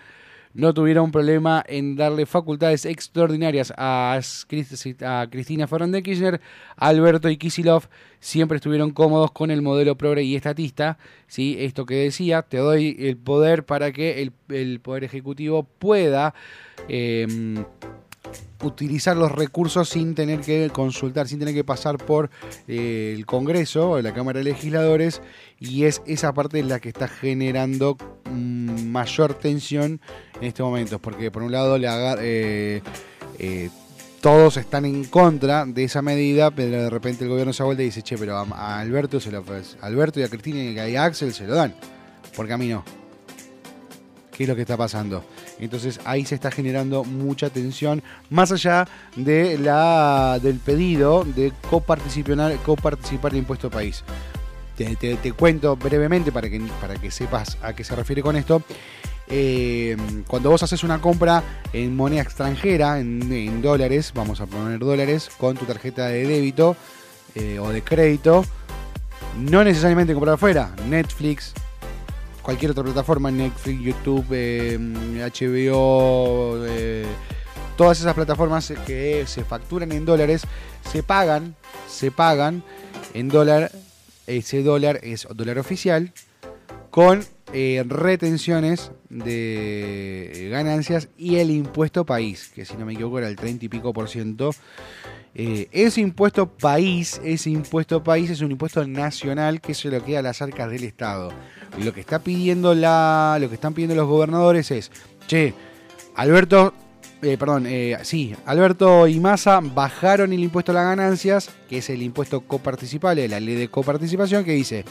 no 0.54 0.74
tuvieron 0.74 1.12
problema 1.12 1.64
en 1.66 1.96
darle 1.96 2.26
facultades 2.26 2.84
extraordinarias 2.84 3.72
a, 3.76 4.18
Cristina 5.30 5.66
Fernández 5.66 6.02
Kirchner, 6.02 6.40
Alberto 6.76 7.28
y 7.28 7.36
Kisilov 7.36 7.84
siempre 8.18 8.56
estuvieron 8.56 8.90
cómodos 8.90 9.30
con 9.30 9.50
el 9.50 9.62
modelo 9.62 9.96
progre 9.96 10.22
y 10.22 10.36
estatista, 10.36 10.98
¿sí? 11.26 11.56
esto 11.60 11.86
que 11.86 11.94
decía, 11.94 12.42
te 12.42 12.58
doy 12.58 12.96
el 12.98 13.16
poder 13.16 13.64
para 13.64 13.92
que 13.92 14.22
el, 14.48 14.80
Poder 14.80 15.04
Ejecutivo 15.04 15.64
pueda... 15.78 16.34
Em, 16.88 17.64
utilizar 18.62 19.16
los 19.16 19.32
recursos 19.32 19.88
sin 19.88 20.14
tener 20.14 20.40
que 20.40 20.70
consultar, 20.70 21.26
sin 21.28 21.38
tener 21.38 21.54
que 21.54 21.64
pasar 21.64 21.96
por 21.98 22.30
eh, 22.68 23.14
el 23.16 23.26
Congreso 23.26 23.92
o 23.92 24.02
la 24.02 24.12
Cámara 24.12 24.38
de 24.38 24.44
Legisladores 24.44 25.22
y 25.58 25.84
es 25.84 26.02
esa 26.06 26.32
parte 26.34 26.62
la 26.62 26.80
que 26.80 26.90
está 26.90 27.08
generando 27.08 27.96
mm, 28.30 28.86
mayor 28.88 29.34
tensión 29.34 30.00
en 30.40 30.46
estos 30.46 30.64
momentos, 30.64 31.00
porque 31.00 31.30
por 31.30 31.42
un 31.42 31.52
lado 31.52 31.76
le 31.76 31.88
eh, 32.20 32.82
eh, 33.38 33.70
todos 34.20 34.56
están 34.56 34.84
en 34.84 35.04
contra 35.04 35.64
de 35.64 35.84
esa 35.84 36.02
medida, 36.02 36.50
pero 36.50 36.82
de 36.82 36.90
repente 36.90 37.24
el 37.24 37.30
gobierno 37.30 37.52
se 37.52 37.62
vuelve 37.62 37.84
y 37.84 37.86
dice, 37.86 38.02
che, 38.02 38.18
pero 38.18 38.36
a, 38.36 38.80
Alberto 38.80 39.20
se 39.20 39.30
lo 39.30 39.44
Alberto 39.80 40.20
y 40.20 40.22
a 40.22 40.28
Cristina 40.28 40.88
y 40.88 40.96
a 40.96 41.04
Axel 41.04 41.32
se 41.32 41.46
lo 41.46 41.54
dan, 41.54 41.74
porque 42.36 42.52
a 42.52 42.58
mí 42.58 42.68
no. 42.68 42.84
¿Qué 44.30 44.44
es 44.44 44.48
lo 44.48 44.56
que 44.56 44.62
está 44.62 44.76
pasando? 44.76 45.22
Entonces 45.58 46.00
ahí 46.04 46.24
se 46.24 46.34
está 46.34 46.50
generando 46.50 47.04
mucha 47.04 47.50
tensión, 47.50 48.02
más 48.30 48.52
allá 48.52 48.88
de 49.16 49.58
la, 49.58 50.38
del 50.42 50.58
pedido 50.58 51.24
de 51.24 51.52
coparticipar, 51.68 52.56
coparticipar 52.64 53.32
el 53.32 53.38
impuesto 53.38 53.70
país. 53.70 54.02
Te, 54.76 55.32
cuento 55.34 55.76
brevemente 55.76 56.32
para 56.32 56.48
que, 56.48 56.58
para 56.80 56.94
que 56.94 57.10
sepas 57.10 57.58
a 57.60 57.74
qué 57.74 57.84
se 57.84 57.94
refiere 57.94 58.22
con 58.22 58.34
esto. 58.36 58.62
Eh, 59.32 59.96
cuando 60.26 60.50
vos 60.50 60.62
haces 60.62 60.82
una 60.82 61.00
compra 61.00 61.42
en 61.72 61.94
moneda 61.94 62.22
extranjera, 62.22 62.98
en, 62.98 63.62
dólares, 63.62 64.12
vamos 64.14 64.40
a 64.40 64.46
poner 64.46 64.80
dólares, 64.80 65.30
con 65.38 65.56
tu 65.56 65.64
tarjeta 65.66 66.08
de 66.08 66.26
débito 66.26 66.76
eh, 67.36 67.60
o 67.60 67.70
de 67.70 67.82
crédito, 67.82 68.44
no 69.38 69.62
necesariamente 69.62 70.14
comprar 70.14 70.34
afuera, 70.34 70.74
Netflix, 70.88 71.52
cualquier 72.42 72.72
otra 72.72 72.82
plataforma, 72.82 73.30
Netflix, 73.30 73.80
YouTube, 73.80 74.26
HBO, 75.36 76.66
eh, 76.66 77.06
todas 77.76 78.00
esas 78.00 78.14
plataformas 78.14 78.72
que 78.84 79.24
se 79.26 79.44
facturan 79.44 79.92
en 79.92 80.04
dólares, 80.04 80.42
se 80.90 81.04
pagan, 81.04 81.54
se 81.88 82.10
pagan 82.10 82.64
en 83.14 83.28
dólar, 83.28 83.70
ese 84.26 84.64
dólar 84.64 84.98
es 85.04 85.28
dólar 85.32 85.58
oficial, 85.58 86.12
con 86.90 87.24
eh, 87.52 87.84
retenciones 87.86 88.92
de 89.08 90.48
ganancias 90.50 91.08
y 91.16 91.36
el 91.36 91.50
impuesto 91.50 92.04
país, 92.04 92.50
que 92.54 92.64
si 92.64 92.76
no 92.76 92.86
me 92.86 92.92
equivoco 92.92 93.18
era 93.18 93.28
el 93.28 93.36
30 93.36 93.64
y 93.64 93.68
pico 93.68 93.92
por 93.92 94.08
ciento 94.08 94.50
eh, 95.34 95.68
ese 95.70 96.00
impuesto 96.00 96.48
país, 96.48 97.20
ese 97.24 97.50
impuesto 97.50 98.02
país 98.02 98.30
es 98.30 98.40
un 98.40 98.50
impuesto 98.50 98.84
nacional 98.86 99.60
que 99.60 99.74
se 99.74 99.88
lo 99.88 100.04
queda 100.04 100.18
a 100.18 100.22
las 100.22 100.42
arcas 100.42 100.70
del 100.70 100.84
Estado. 100.84 101.30
Y 101.78 101.84
lo 101.84 101.92
que 101.92 102.00
está 102.00 102.18
pidiendo 102.18 102.74
la, 102.74 103.38
lo 103.40 103.48
que 103.48 103.54
están 103.54 103.74
pidiendo 103.74 103.94
los 103.94 104.08
gobernadores 104.08 104.70
es, 104.72 104.90
che, 105.28 105.54
Alberto, 106.16 106.74
eh, 107.22 107.36
perdón, 107.38 107.66
eh, 107.66 107.98
sí, 108.02 108.34
Alberto 108.46 109.06
y 109.06 109.20
Massa 109.20 109.60
bajaron 109.62 110.32
el 110.32 110.40
impuesto 110.40 110.72
a 110.72 110.76
las 110.76 110.84
ganancias, 110.84 111.50
que 111.68 111.78
es 111.78 111.90
el 111.90 112.02
impuesto 112.02 112.40
coparticipable, 112.40 113.28
la 113.28 113.40
ley 113.40 113.54
de 113.56 113.68
coparticipación, 113.68 114.44
que 114.44 114.52
dice, 114.52 114.84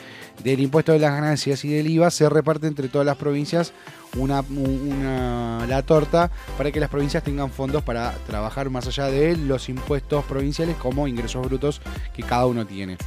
del 0.43 0.59
impuesto 0.59 0.91
de 0.91 0.99
las 0.99 1.11
ganancias 1.11 1.65
y 1.65 1.69
del 1.69 1.87
IVA 1.87 2.11
se 2.11 2.29
reparte 2.29 2.67
entre 2.67 2.87
todas 2.87 3.05
las 3.05 3.17
provincias 3.17 3.73
una, 4.17 4.41
una, 4.41 5.65
la 5.67 5.81
torta 5.83 6.31
para 6.57 6.71
que 6.71 6.79
las 6.79 6.89
provincias 6.89 7.23
tengan 7.23 7.51
fondos 7.51 7.83
para 7.83 8.13
trabajar 8.27 8.69
más 8.69 8.87
allá 8.87 9.05
de 9.05 9.35
los 9.35 9.69
impuestos 9.69 10.23
provinciales 10.25 10.75
como 10.77 11.07
ingresos 11.07 11.45
brutos 11.45 11.81
que 12.15 12.23
cada 12.23 12.45
uno 12.45 12.65
tiene. 12.65 12.97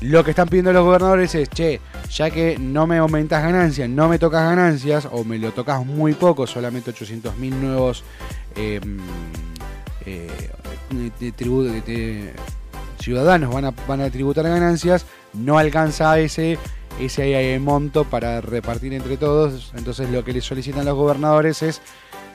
Lo 0.00 0.24
que 0.24 0.30
están 0.30 0.48
pidiendo 0.48 0.72
los 0.72 0.84
gobernadores 0.84 1.34
es, 1.34 1.50
che, 1.50 1.78
ya 2.10 2.30
que 2.30 2.58
no 2.58 2.86
me 2.86 2.96
aumentas 2.96 3.42
ganancias, 3.42 3.88
no 3.88 4.08
me 4.08 4.18
tocas 4.18 4.44
ganancias, 4.44 5.06
o 5.10 5.24
me 5.24 5.38
lo 5.38 5.52
tocas 5.52 5.84
muy 5.84 6.14
poco, 6.14 6.46
solamente 6.46 6.90
800 6.90 7.36
mil 7.36 7.60
nuevos 7.60 8.02
em, 8.56 8.98
eh, 10.06 10.30
ciudadanos 12.98 13.52
van 13.86 14.00
a, 14.00 14.10
tributar 14.10 14.44
ganancias, 14.44 15.04
no 15.34 15.58
alcanza 15.58 16.18
ese, 16.18 16.58
ese 16.98 17.58
monto 17.58 18.04
para 18.04 18.40
repartir 18.40 18.94
entre 18.94 19.18
todos. 19.18 19.72
Entonces 19.76 20.08
lo 20.10 20.24
que 20.24 20.32
le 20.32 20.40
solicitan 20.40 20.86
los 20.86 20.96
gobernadores 20.96 21.62
es 21.62 21.82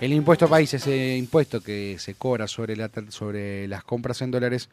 el 0.02 0.14
impuesto 0.14 0.48
país, 0.48 0.72
ese 0.74 1.18
impuesto 1.18 1.62
que 1.62 1.98
se 2.00 2.14
cobra 2.14 2.48
sobre 2.48 2.76
las 3.68 3.84
compras 3.84 4.22
en 4.22 4.32
dólares 4.32 4.70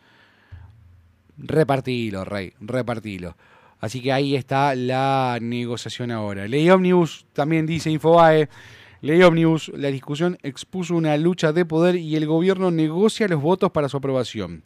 Repartilo, 1.38 2.24
Rey, 2.24 2.52
repartilo. 2.60 3.36
Así 3.80 4.00
que 4.00 4.12
ahí 4.12 4.36
está 4.36 4.74
la 4.76 5.38
negociación 5.40 6.12
ahora. 6.12 6.46
Ley 6.46 6.70
Omnibus 6.70 7.26
también 7.32 7.66
dice 7.66 7.90
Infobae. 7.90 8.48
Ley 9.00 9.20
Omnibus, 9.22 9.72
la 9.74 9.88
discusión 9.88 10.38
expuso 10.44 10.94
una 10.94 11.16
lucha 11.16 11.52
de 11.52 11.64
poder 11.64 11.96
y 11.96 12.14
el 12.14 12.26
gobierno 12.26 12.70
negocia 12.70 13.26
los 13.26 13.42
votos 13.42 13.72
para 13.72 13.88
su 13.88 13.96
aprobación. 13.96 14.62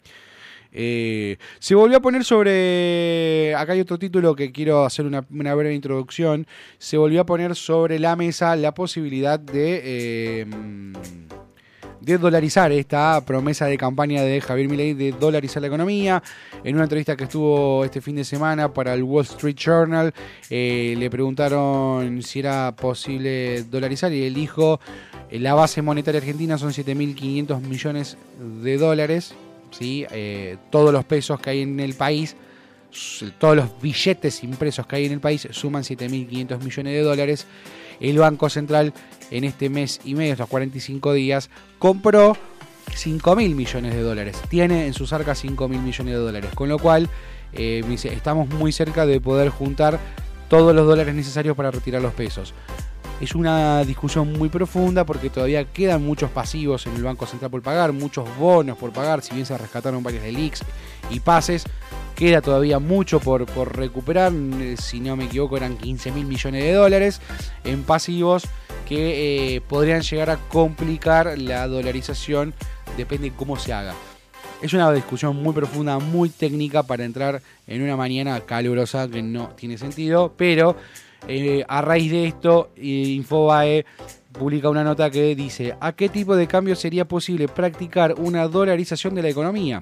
Eh, 0.71 1.37
se 1.57 1.73
volvió 1.73 1.97
a 1.97 2.01
poner 2.01 2.23
sobre. 2.23 3.55
Acá 3.55 3.73
hay 3.73 3.79
otro 3.79 3.97
título 3.97 4.35
que 4.35 4.51
quiero 4.51 4.85
hacer 4.85 5.07
una, 5.07 5.21
breve 5.21 5.73
introducción. 5.73 6.45
Se 6.77 6.97
volvió 6.97 7.21
a 7.21 7.25
poner 7.25 7.55
sobre 7.55 7.97
la 7.97 8.15
mesa 8.15 8.55
la 8.55 8.75
posibilidad 8.75 9.39
de. 9.39 9.81
Eh, 9.83 10.45
de 12.01 12.17
dolarizar 12.17 12.71
esta 12.71 13.21
promesa 13.25 13.65
de 13.65 13.77
campaña 13.77 14.21
de 14.21 14.41
Javier 14.41 14.69
Milei 14.69 14.93
de 14.93 15.11
dolarizar 15.11 15.61
la 15.61 15.67
economía. 15.67 16.21
En 16.63 16.75
una 16.75 16.83
entrevista 16.83 17.15
que 17.15 17.25
estuvo 17.25 17.83
este 17.85 18.01
fin 18.01 18.15
de 18.15 18.23
semana 18.23 18.73
para 18.73 18.93
el 18.93 19.03
Wall 19.03 19.23
Street 19.23 19.55
Journal, 19.55 20.13
eh, 20.49 20.95
le 20.97 21.09
preguntaron 21.09 22.21
si 22.21 22.39
era 22.39 22.75
posible 22.75 23.63
dolarizar 23.63 24.11
y 24.13 24.23
él 24.23 24.33
dijo, 24.33 24.79
eh, 25.29 25.39
la 25.39 25.53
base 25.53 25.81
monetaria 25.81 26.19
argentina 26.19 26.57
son 26.57 26.71
7.500 26.71 27.61
millones 27.61 28.17
de 28.63 28.77
dólares, 28.77 29.33
¿sí? 29.71 30.05
Eh, 30.11 30.57
todos 30.69 30.93
los 30.93 31.05
pesos 31.05 31.39
que 31.39 31.49
hay 31.51 31.61
en 31.61 31.79
el 31.79 31.93
país 31.93 32.35
todos 33.37 33.55
los 33.55 33.81
billetes 33.81 34.43
impresos 34.43 34.87
que 34.87 34.95
hay 34.95 35.05
en 35.05 35.13
el 35.13 35.19
país 35.19 35.47
suman 35.51 35.83
7.500 35.83 36.63
millones 36.63 36.93
de 36.93 37.01
dólares. 37.01 37.45
El 37.99 38.17
Banco 38.17 38.49
Central 38.49 38.93
en 39.31 39.43
este 39.43 39.69
mes 39.69 39.99
y 40.03 40.15
medio, 40.15 40.33
estos 40.33 40.49
45 40.49 41.13
días, 41.13 41.49
compró 41.79 42.37
5 42.93 43.35
mil 43.35 43.55
millones 43.55 43.93
de 43.93 44.01
dólares. 44.01 44.37
Tiene 44.49 44.87
en 44.87 44.93
sus 44.93 45.13
arcas 45.13 45.39
5 45.39 45.67
mil 45.67 45.81
millones 45.81 46.13
de 46.13 46.19
dólares. 46.19 46.51
Con 46.55 46.69
lo 46.69 46.79
cual, 46.79 47.09
eh, 47.53 47.83
estamos 48.03 48.49
muy 48.49 48.71
cerca 48.71 49.05
de 49.05 49.19
poder 49.21 49.49
juntar 49.49 49.99
todos 50.49 50.73
los 50.73 50.85
dólares 50.85 51.13
necesarios 51.13 51.55
para 51.55 51.71
retirar 51.71 52.01
los 52.01 52.13
pesos. 52.13 52.53
Es 53.19 53.33
una 53.33 53.83
discusión 53.83 54.31
muy 54.33 54.47
profunda 54.49 55.03
porque 55.03 55.31
todavía 55.31 55.65
quedan 55.65 56.05
muchos 56.05 56.29
pasivos 56.29 56.85
en 56.85 56.95
el 56.95 57.03
Banco 57.03 57.25
Central 57.25 57.49
por 57.49 57.63
pagar, 57.63 57.91
muchos 57.91 58.25
bonos 58.37 58.77
por 58.77 58.93
pagar, 58.93 59.23
si 59.23 59.33
bien 59.33 59.45
se 59.45 59.57
rescataron 59.57 60.03
varios 60.03 60.21
de 60.21 60.31
leaks 60.31 60.63
y 61.09 61.19
pases, 61.19 61.65
queda 62.17 62.41
todavía 62.41 62.79
mucho 62.79 63.19
por, 63.19 63.45
por 63.45 63.77
recuperar, 63.77 64.33
si 64.81 64.99
no 64.99 65.15
me 65.15 65.25
equivoco 65.25 65.55
eran 65.55 65.77
15 65.77 66.11
mil 66.11 66.25
millones 66.25 66.63
de 66.63 66.73
dólares 66.73 67.21
en 67.63 67.83
pasivos 67.83 68.43
que 68.87 69.55
eh, 69.55 69.61
podrían 69.61 70.01
llegar 70.01 70.31
a 70.31 70.37
complicar 70.37 71.37
la 71.37 71.67
dolarización, 71.67 72.55
depende 72.97 73.29
de 73.29 73.35
cómo 73.35 73.55
se 73.55 73.71
haga. 73.71 73.93
Es 74.63 74.73
una 74.73 74.91
discusión 74.91 75.35
muy 75.35 75.53
profunda, 75.53 75.99
muy 75.99 76.29
técnica 76.29 76.81
para 76.81 77.05
entrar 77.05 77.43
en 77.67 77.83
una 77.83 77.95
mañana 77.95 78.39
calurosa 78.41 79.07
que 79.07 79.21
no 79.21 79.49
tiene 79.49 79.77
sentido, 79.77 80.33
pero 80.35 80.75
eh, 81.27 81.63
a 81.67 81.83
raíz 81.83 82.11
de 82.11 82.25
esto, 82.25 82.71
eh, 82.75 82.81
Infobae 82.81 83.85
publica 84.31 84.71
una 84.71 84.83
nota 84.83 85.11
que 85.11 85.35
dice, 85.35 85.75
¿a 85.79 85.91
qué 85.91 86.09
tipo 86.09 86.35
de 86.35 86.47
cambio 86.47 86.75
sería 86.75 87.07
posible 87.07 87.47
practicar 87.47 88.15
una 88.17 88.47
dolarización 88.47 89.13
de 89.13 89.21
la 89.21 89.29
economía? 89.29 89.81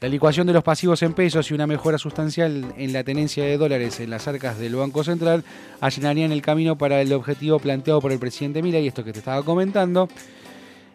La 0.00 0.08
licuación 0.08 0.46
de 0.46 0.52
los 0.52 0.62
pasivos 0.62 1.02
en 1.02 1.12
pesos 1.12 1.50
y 1.50 1.54
una 1.54 1.66
mejora 1.66 1.98
sustancial 1.98 2.72
en 2.76 2.92
la 2.92 3.02
tenencia 3.02 3.42
de 3.44 3.58
dólares 3.58 3.98
en 3.98 4.10
las 4.10 4.28
arcas 4.28 4.56
del 4.56 4.76
Banco 4.76 5.02
Central 5.02 5.42
allanarían 5.80 6.30
el 6.30 6.40
camino 6.40 6.78
para 6.78 7.00
el 7.00 7.12
objetivo 7.12 7.58
planteado 7.58 8.00
por 8.00 8.12
el 8.12 8.20
presidente 8.20 8.62
Mila 8.62 8.78
y 8.78 8.86
esto 8.86 9.02
que 9.02 9.12
te 9.12 9.18
estaba 9.18 9.42
comentando. 9.42 10.08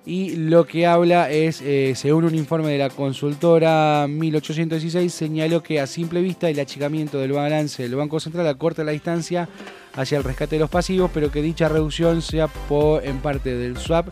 Y 0.05 0.37
lo 0.37 0.65
que 0.65 0.87
habla 0.87 1.29
es, 1.29 1.61
eh, 1.61 1.93
según 1.97 2.23
un 2.23 2.35
informe 2.35 2.71
de 2.71 2.77
la 2.77 2.89
consultora 2.89 4.05
1816, 4.07 5.13
señaló 5.13 5.61
que 5.61 5.81
a 5.81 5.87
simple 5.87 6.21
vista 6.21 6.49
el 6.49 6.59
achicamiento 6.61 7.19
del 7.19 7.33
balance 7.33 7.83
del 7.83 7.95
Banco 7.95 8.21
Central 8.21 8.47
acorta 8.47 8.85
la 8.85 8.93
distancia 8.93 9.49
hacia 9.95 10.17
el 10.17 10.23
rescate 10.23 10.55
de 10.55 10.61
los 10.61 10.69
pasivos, 10.69 11.11
pero 11.13 11.29
que 11.29 11.41
dicha 11.41 11.67
reducción 11.67 12.21
sea 12.21 12.47
por, 12.47 13.05
en 13.05 13.19
parte 13.19 13.53
del 13.53 13.77
swap 13.77 14.07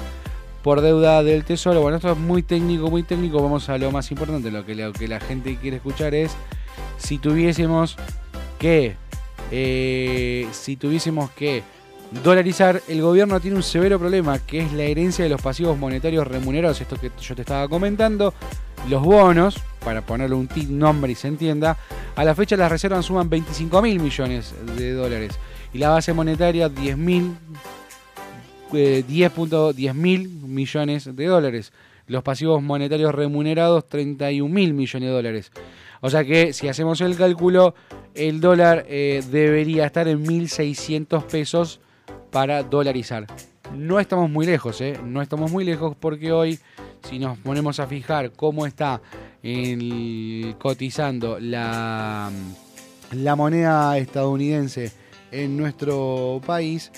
por 0.64 0.82
deuda 0.82 1.24
del 1.24 1.44
tesoro. 1.44 1.82
Bueno, 1.82 1.98
esto 1.98 2.12
es 2.12 2.18
muy 2.18 2.44
técnico, 2.44 2.90
muy 2.90 3.04
técnico. 3.04 3.42
Vamos 3.42 3.70
a 3.70 3.78
lo 3.78 3.92
más 3.92 4.12
importante, 4.12 4.52
lo 4.52 4.66
que, 4.66 4.76
lo 4.76 4.94
que 4.94 5.08
la 5.08 5.20
gente 5.20 5.58
quiere 5.58 5.78
escuchar 5.78 6.14
es 6.14 6.36
si 6.98 7.18
tuviésemos 7.18 7.98
que, 8.60 8.96
eh, 9.52 10.48
si 10.52 10.78
tuviésemos 10.78 11.32
que 11.32 11.64
dolarizar, 12.24 12.82
el 12.88 13.02
gobierno 13.02 13.40
tiene 13.40 13.58
un 13.58 13.64
severo 13.64 13.98
problema, 13.98 14.40
que 14.40 14.60
es 14.60 14.74
la 14.74 14.84
herencia 14.84 15.24
de 15.24 15.30
los 15.30 15.42
pasivos 15.42 15.78
monetarios 15.78 16.28
remunerados, 16.28 16.82
esto 16.82 16.98
que 16.98 17.12
yo 17.22 17.36
te 17.36 17.42
estaba 17.42 17.68
comentando. 17.68 18.34
Los 18.90 19.04
bonos, 19.04 19.60
para 19.86 20.06
ponerle 20.06 20.36
un 20.36 20.50
nombre 20.70 21.12
y 21.12 21.16
se 21.16 21.28
entienda, 21.28 21.78
a 22.16 22.24
la 22.24 22.36
fecha 22.36 22.58
las 22.58 22.72
reservas 22.72 23.06
suman 23.06 23.30
25 23.30 23.82
mil 23.82 24.00
millones 24.00 24.54
de 24.76 24.94
dólares 24.94 25.38
y 25.74 25.78
la 25.78 25.90
base 25.90 26.14
monetaria 26.14 26.68
10 26.68 26.98
mil 26.98 27.36
10.10 28.72 29.94
mil 29.94 30.30
millones 30.30 31.16
de 31.16 31.26
dólares. 31.26 31.74
Los 32.08 32.24
pasivos 32.24 32.62
monetarios 32.62 33.14
remunerados 33.14 33.88
31 33.88 34.54
mil 34.54 34.74
millones 34.74 35.10
de 35.10 35.14
dólares. 35.14 35.52
O 36.02 36.10
sea 36.10 36.26
que 36.26 36.52
si 36.52 36.68
hacemos 36.68 37.00
el 37.02 37.16
cálculo, 37.16 37.76
el 38.16 38.42
dólar 38.42 38.86
eh, 38.88 39.24
debería 39.30 39.86
estar 39.86 40.08
en 40.08 40.26
1.600 40.26 41.26
pesos 41.26 41.80
para 42.32 42.64
dolarizar. 42.64 43.28
No 43.76 44.00
estamos 44.00 44.30
muy 44.30 44.46
lejos, 44.46 44.82
¿eh? 44.82 45.00
No 45.04 45.22
estamos 45.22 45.52
muy 45.52 45.64
lejos 45.64 45.96
porque 45.98 46.32
hoy, 46.32 46.60
si 47.08 47.20
nos 47.20 47.38
ponemos 47.38 47.80
a 47.80 47.88
fijar 47.88 48.32
cómo 48.32 48.66
está 48.66 49.02
cotizando 50.60 51.40
la, 51.40 52.30
la 53.12 53.36
moneda 53.36 53.98
estadounidense 53.98 54.92
en 55.32 55.56
nuestro 55.56 56.42
país, 56.46 56.92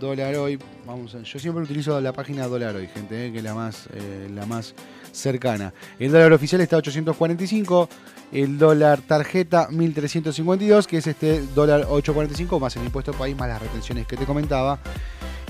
dólar 0.00 0.34
hoy, 0.36 0.58
vamos 0.86 1.14
a, 1.14 1.22
yo 1.22 1.38
siempre 1.38 1.62
utilizo 1.62 2.00
la 2.00 2.12
página 2.12 2.46
dólar 2.46 2.76
hoy, 2.76 2.88
gente, 2.88 3.26
eh, 3.26 3.32
que 3.32 3.38
es 3.38 3.44
la 3.44 3.54
más, 3.54 3.88
eh, 3.94 4.28
la 4.34 4.46
más 4.46 4.74
cercana. 5.12 5.72
El 5.98 6.12
dólar 6.12 6.32
oficial 6.32 6.60
está 6.60 6.76
a 6.76 6.78
845, 6.80 7.88
el 8.32 8.58
dólar 8.58 9.00
tarjeta 9.00 9.68
1352, 9.70 10.86
que 10.86 10.98
es 10.98 11.06
este 11.06 11.40
dólar 11.54 11.86
845 11.88 12.60
más 12.60 12.76
el 12.76 12.84
impuesto 12.84 13.12
país 13.12 13.36
más 13.36 13.48
las 13.48 13.62
retenciones 13.62 14.06
que 14.06 14.16
te 14.16 14.26
comentaba. 14.26 14.78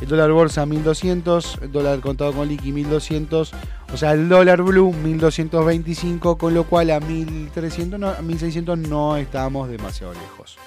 El 0.00 0.08
dólar 0.08 0.30
bolsa 0.30 0.66
1200, 0.66 1.60
el 1.62 1.72
dólar 1.72 2.00
contado 2.00 2.32
con 2.34 2.46
liqui 2.48 2.70
1200, 2.70 3.52
o 3.94 3.96
sea, 3.96 4.12
el 4.12 4.28
dólar 4.28 4.62
blue 4.62 4.92
1225, 4.92 6.36
con 6.36 6.52
lo 6.52 6.64
cual 6.64 6.90
a 6.90 7.00
1300, 7.00 7.98
no, 7.98 8.10
a 8.10 8.20
1600 8.20 8.78
no 8.78 9.16
estamos 9.16 9.70
demasiado 9.70 10.12
lejos. 10.12 10.58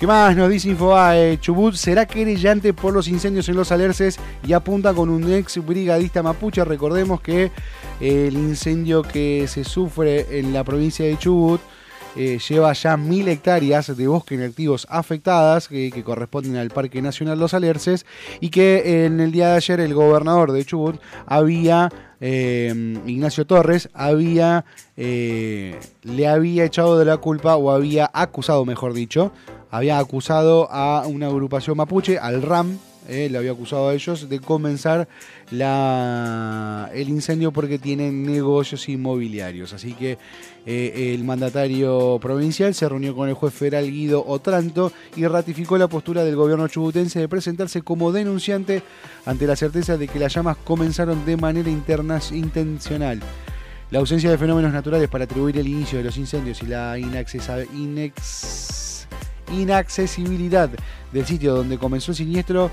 ¿Qué 0.00 0.06
más 0.06 0.34
nos 0.34 0.48
dice 0.48 0.70
Infobae? 0.70 1.38
Chubut 1.40 1.74
será 1.74 2.06
querellante 2.06 2.72
por 2.72 2.94
los 2.94 3.06
incendios 3.06 3.50
en 3.50 3.56
los 3.56 3.70
alerces 3.70 4.18
y 4.48 4.54
apunta 4.54 4.94
con 4.94 5.10
un 5.10 5.30
ex 5.30 5.62
brigadista 5.62 6.22
mapuche. 6.22 6.64
Recordemos 6.64 7.20
que 7.20 7.52
el 8.00 8.32
incendio 8.32 9.02
que 9.02 9.44
se 9.46 9.62
sufre 9.62 10.38
en 10.38 10.54
la 10.54 10.64
provincia 10.64 11.04
de 11.04 11.18
Chubut 11.18 11.60
eh, 12.16 12.38
lleva 12.48 12.72
ya 12.72 12.96
mil 12.96 13.28
hectáreas 13.28 13.94
de 13.94 14.08
bosques 14.08 14.38
inactivos 14.38 14.86
afectadas 14.88 15.68
que, 15.68 16.02
corresponden 16.02 16.56
al 16.56 16.70
Parque 16.70 17.02
Nacional 17.02 17.38
Los 17.38 17.52
Alerces 17.52 18.06
y 18.40 18.48
que 18.48 19.04
en 19.04 19.20
el 19.20 19.32
día 19.32 19.50
de 19.50 19.56
ayer 19.56 19.80
el 19.80 19.92
gobernador 19.92 20.52
de 20.52 20.64
Chubut 20.64 20.98
había, 21.26 21.90
eh, 22.22 22.72
Ignacio 23.04 23.46
Torres, 23.46 23.90
había, 23.92 24.64
eh, 24.96 25.78
le 26.04 26.26
había 26.26 26.64
echado 26.64 26.98
de 26.98 27.04
la 27.04 27.18
culpa 27.18 27.56
o 27.56 27.70
había 27.70 28.10
acusado, 28.14 28.64
mejor 28.64 28.94
dicho, 28.94 29.30
había 29.70 29.98
acusado 29.98 30.70
a 30.70 31.06
una 31.06 31.26
agrupación 31.26 31.76
mapuche, 31.76 32.18
al 32.18 32.42
RAM, 32.42 32.78
eh, 33.08 33.28
le 33.28 33.38
había 33.38 33.52
acusado 33.52 33.88
a 33.88 33.94
ellos 33.94 34.28
de 34.28 34.38
comenzar 34.40 35.08
la, 35.50 36.90
el 36.94 37.08
incendio 37.08 37.50
porque 37.50 37.78
tienen 37.78 38.24
negocios 38.24 38.88
inmobiliarios. 38.88 39.72
Así 39.72 39.94
que 39.94 40.18
eh, 40.66 41.12
el 41.14 41.24
mandatario 41.24 42.18
provincial 42.20 42.74
se 42.74 42.88
reunió 42.88 43.16
con 43.16 43.28
el 43.28 43.34
juez 43.34 43.52
federal 43.54 43.90
Guido 43.90 44.24
Otranto 44.26 44.92
y 45.16 45.26
ratificó 45.26 45.78
la 45.78 45.88
postura 45.88 46.24
del 46.24 46.36
gobierno 46.36 46.68
chubutense 46.68 47.18
de 47.18 47.28
presentarse 47.28 47.82
como 47.82 48.12
denunciante 48.12 48.82
ante 49.24 49.46
la 49.46 49.56
certeza 49.56 49.96
de 49.96 50.06
que 50.06 50.18
las 50.18 50.34
llamas 50.34 50.58
comenzaron 50.58 51.24
de 51.24 51.36
manera 51.36 51.70
interna, 51.70 52.20
intencional. 52.32 53.20
La 53.90 53.98
ausencia 53.98 54.30
de 54.30 54.38
fenómenos 54.38 54.72
naturales 54.72 55.08
para 55.08 55.24
atribuir 55.24 55.58
el 55.58 55.66
inicio 55.66 55.98
de 55.98 56.04
los 56.04 56.16
incendios 56.16 56.62
y 56.62 56.66
la 56.66 56.96
inaccesibilidad 59.52 60.70
del 61.12 61.26
sitio 61.26 61.54
donde 61.54 61.78
comenzó 61.78 62.12
el 62.12 62.16
siniestro 62.16 62.70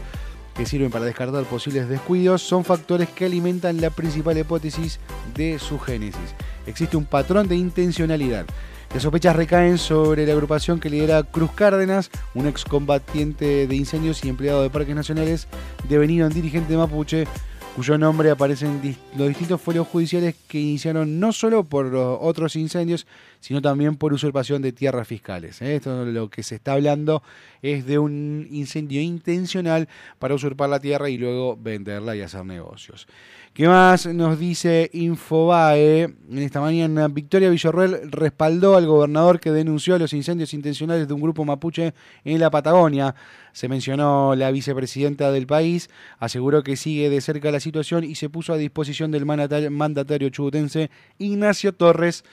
que 0.56 0.66
sirven 0.66 0.90
para 0.90 1.06
descartar 1.06 1.44
posibles 1.46 1.88
descuidos, 1.88 2.42
son 2.42 2.66
factores 2.66 3.10
que 3.10 3.26
alimentan 3.26 3.80
la 3.80 3.92
principal 3.92 4.38
hipótesis 4.38 5.00
de 5.36 5.60
su 5.60 5.78
génesis. 5.80 6.34
Existe 6.66 6.98
un 6.98 7.06
patrón 7.06 7.48
de 7.48 7.56
intencionalidad. 7.56 8.46
Las 8.94 9.04
sospechas 9.04 9.36
recaen 9.36 9.78
sobre 9.78 10.26
la 10.26 10.34
agrupación 10.34 10.80
que 10.80 10.90
lidera 10.90 11.24
Cruz 11.24 11.52
Cárdenas, 11.52 12.10
un 12.34 12.48
excombatiente 12.48 13.68
de 13.68 13.76
incendios 13.76 14.24
y 14.24 14.30
empleado 14.30 14.64
de 14.64 14.70
parques 14.70 14.96
nacionales, 14.96 15.48
devenido 15.88 16.26
en 16.26 16.34
dirigente 16.34 16.72
de 16.72 16.78
mapuche, 16.78 17.28
cuyo 17.76 17.98
nombre 18.00 18.32
aparece 18.32 18.66
en 18.66 18.98
los 19.16 19.28
distintos 19.28 19.62
folios 19.62 19.88
judiciales 19.88 20.36
que 20.48 20.60
iniciaron 20.60 21.20
no 21.20 21.32
solo 21.32 21.64
por 21.64 21.94
otros 21.96 22.56
incendios, 22.56 23.06
sino 23.48 23.62
también 23.62 23.96
por 23.96 24.12
usurpación 24.12 24.62
de 24.62 24.74
tierras 24.74 25.08
fiscales. 25.08 25.62
¿eh? 25.62 25.78
Esto 25.78 26.04
lo 26.04 26.30
que 26.30 26.44
se 26.44 26.56
está 26.56 26.74
hablando 26.74 27.24
es 27.62 27.86
de 27.86 27.98
un 27.98 28.46
incendio 28.52 29.00
intencional 29.00 29.88
para 30.20 30.36
usurpar 30.36 30.70
la 30.70 30.82
tierra 30.82 31.10
y 31.10 31.18
luego 31.18 31.56
venderla 31.56 32.14
y 32.18 32.20
hacer 32.20 32.44
negocios. 32.44 33.08
¿Qué 33.54 33.70
más 33.70 34.06
nos 34.06 34.38
dice 34.38 34.90
Infobae? 34.92 36.02
En 36.30 36.38
esta 36.40 36.60
mañana, 36.60 37.08
Victoria 37.08 37.50
Villarruel 37.50 38.12
respaldó 38.12 38.76
al 38.76 38.86
gobernador 38.86 39.40
que 39.40 39.52
denunció 39.52 39.98
los 39.98 40.12
incendios 40.12 40.54
intencionales 40.54 41.08
de 41.08 41.14
un 41.14 41.22
grupo 41.22 41.46
mapuche 41.46 41.94
en 42.26 42.42
la 42.42 42.52
Patagonia. 42.52 43.16
Se 43.54 43.70
mencionó 43.70 44.36
la 44.36 44.52
vicepresidenta 44.52 45.32
del 45.32 45.48
país, 45.48 45.90
aseguró 46.20 46.64
que 46.64 46.76
sigue 46.76 47.10
de 47.10 47.22
cerca 47.22 47.50
la 47.50 47.62
situación 47.62 48.04
y 48.04 48.16
se 48.16 48.30
puso 48.30 48.52
a 48.52 48.58
disposición 48.58 49.10
del 49.10 49.26
mandatario 49.26 50.30
chubutense 50.32 50.92
Ignacio 51.18 51.72
Torres. 51.72 52.26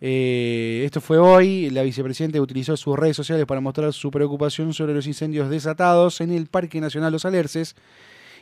Eh, 0.00 0.82
esto 0.84 1.00
fue 1.00 1.18
hoy. 1.18 1.70
La 1.70 1.82
vicepresidenta 1.82 2.40
utilizó 2.40 2.76
sus 2.76 2.98
redes 2.98 3.16
sociales 3.16 3.46
para 3.46 3.60
mostrar 3.60 3.92
su 3.92 4.10
preocupación 4.10 4.72
sobre 4.72 4.94
los 4.94 5.06
incendios 5.06 5.50
desatados 5.50 6.20
en 6.20 6.32
el 6.32 6.46
Parque 6.46 6.80
Nacional 6.80 7.12
Los 7.12 7.24
Alerces 7.24 7.76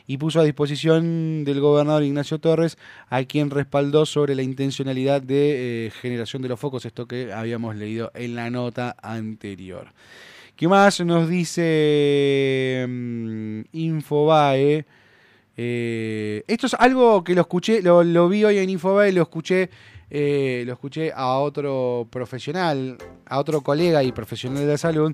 y 0.07 0.17
puso 0.17 0.39
a 0.39 0.43
disposición 0.43 1.43
del 1.43 1.59
gobernador 1.59 2.03
Ignacio 2.03 2.39
Torres, 2.39 2.79
a 3.09 3.23
quien 3.25 3.51
respaldó 3.51 4.07
sobre 4.07 4.33
la 4.33 4.41
intencionalidad 4.41 5.21
de 5.21 5.85
eh, 5.87 5.91
generación 5.91 6.41
de 6.41 6.49
los 6.49 6.59
focos, 6.59 6.83
esto 6.85 7.05
que 7.05 7.31
habíamos 7.31 7.75
leído 7.75 8.11
en 8.15 8.33
la 8.33 8.49
nota 8.49 8.95
anterior. 9.03 9.93
¿Qué 10.55 10.67
más 10.67 10.99
nos 11.01 11.29
dice 11.29 12.87
mm, 12.89 13.61
Infobae? 13.71 14.85
Eh, 15.55 16.43
esto 16.47 16.65
es 16.65 16.73
algo 16.73 17.23
que 17.23 17.35
lo 17.35 17.41
escuché, 17.41 17.83
lo, 17.83 18.29
vi 18.29 18.43
hoy 18.45 18.57
en 18.57 18.69
Infobae, 18.71 19.11
lo 19.11 19.21
escuché, 19.21 19.69
eh, 20.09 20.63
lo 20.65 20.73
escuché 20.73 21.11
a 21.13 21.37
otro 21.37 22.07
profesional, 22.09 22.97
a 23.25 23.39
otro 23.39 23.61
colega 23.61 24.03
y 24.03 24.11
profesional 24.11 24.63
de 24.63 24.67
la 24.67 24.77
salud, 24.77 25.13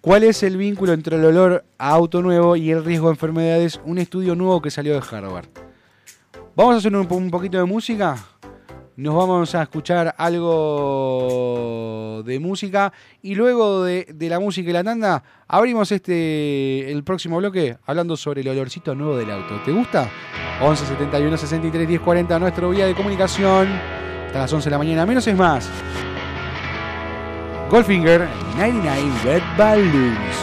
¿Cuál 0.00 0.24
es 0.24 0.42
el 0.42 0.56
vínculo 0.56 0.94
entre 0.94 1.16
el 1.16 1.24
olor 1.26 1.62
a 1.76 1.90
auto 1.90 2.22
nuevo 2.22 2.56
y 2.56 2.70
el 2.70 2.82
riesgo 2.82 3.08
de 3.08 3.12
enfermedades? 3.12 3.78
Un 3.84 3.98
estudio 3.98 4.34
nuevo 4.34 4.62
que 4.62 4.70
salió 4.70 4.94
de 4.94 5.02
Harvard. 5.06 5.44
Vamos 6.56 6.74
a 6.74 6.78
hacer 6.78 6.96
un, 6.96 7.30
poquito 7.30 7.58
de 7.58 7.64
música. 7.64 8.16
Nos 8.96 9.14
vamos 9.14 9.54
a 9.54 9.62
escuchar 9.62 10.14
algo 10.16 12.22
de 12.24 12.40
música 12.40 12.94
y 13.20 13.34
luego 13.34 13.84
de, 13.84 14.06
la 14.20 14.40
música 14.40 14.70
y 14.70 14.72
la 14.72 14.82
tanda 14.82 15.22
abrimos 15.46 15.92
este 15.92 16.90
el 16.90 17.04
próximo 17.04 17.36
bloque 17.36 17.76
hablando 17.84 18.16
sobre 18.16 18.40
el 18.40 18.48
olorcito 18.48 18.94
nuevo 18.94 19.18
del 19.18 19.30
auto. 19.30 19.60
¿Te 19.66 19.72
gusta? 19.72 20.10
11 20.62 20.86
71 20.86 21.36
63 21.36 21.88
10 21.88 22.00
40 22.00 22.38
nuestro 22.38 22.70
vía 22.70 22.86
de 22.86 22.94
comunicación. 22.94 23.68
Hasta 24.30 24.38
las 24.38 24.52
11 24.52 24.66
de 24.66 24.70
la 24.70 24.78
mañana. 24.78 25.06
Menos 25.06 25.26
es 25.26 25.36
más. 25.36 25.68
Goldfinger, 27.68 28.28
99 28.56 29.10
Red 29.24 29.42
Balloons. 29.58 30.36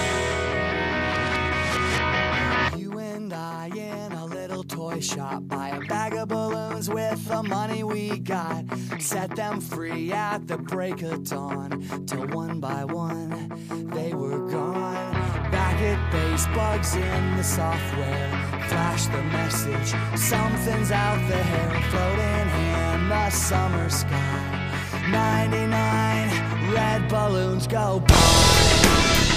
You 2.76 3.00
and 3.00 3.34
I 3.34 3.70
in 3.74 4.12
a 4.12 4.26
little 4.26 4.66
toy 4.66 5.00
shop 5.00 5.44
buy 5.48 5.70
a 5.70 5.80
bag 5.88 6.16
of 6.16 6.28
balloons 6.28 6.90
with 6.90 7.26
the 7.30 7.42
money 7.44 7.86
we 7.86 8.20
got. 8.20 8.66
Set 9.00 9.34
them 9.38 9.62
free 9.62 10.12
at 10.12 10.46
the 10.48 10.58
break 10.58 11.02
of 11.04 11.24
dawn. 11.24 11.82
Till 12.06 12.28
one 12.28 12.60
by 12.60 12.84
one 12.84 13.54
they 13.94 14.14
were 14.14 14.50
gone. 14.50 15.14
Back 15.50 15.80
at 15.80 16.12
base, 16.12 16.46
bugs 16.48 16.94
in 16.94 17.38
the 17.38 17.44
software. 17.44 18.32
Flash 18.68 19.06
the 19.06 19.24
message, 19.32 19.96
something's 20.20 20.92
out 20.92 21.26
there, 21.30 21.82
floating 21.90 22.87
the 23.08 23.30
summer 23.30 23.90
sky. 23.90 24.72
99 25.10 26.74
red 26.74 27.08
balloons 27.10 27.68
go 27.68 28.02
by. 28.02 29.37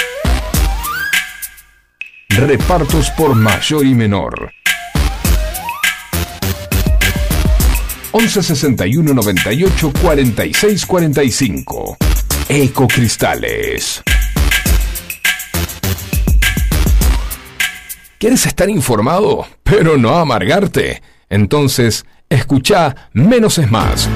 Repartos 2.37 3.11
por 3.11 3.35
mayor 3.35 3.85
y 3.85 3.93
menor. 3.93 4.53
11 8.11 8.43
61 8.43 9.13
98 9.13 9.93
46 10.01 10.85
45. 10.85 11.97
Ecocristales. 12.47 14.01
¿Quieres 18.17 18.45
estar 18.45 18.69
informado, 18.69 19.45
pero 19.63 19.97
no 19.97 20.15
amargarte? 20.15 21.01
Entonces, 21.29 22.05
escucha 22.29 23.09
Menos 23.13 23.57
es 23.57 23.69
Más. 23.69 24.09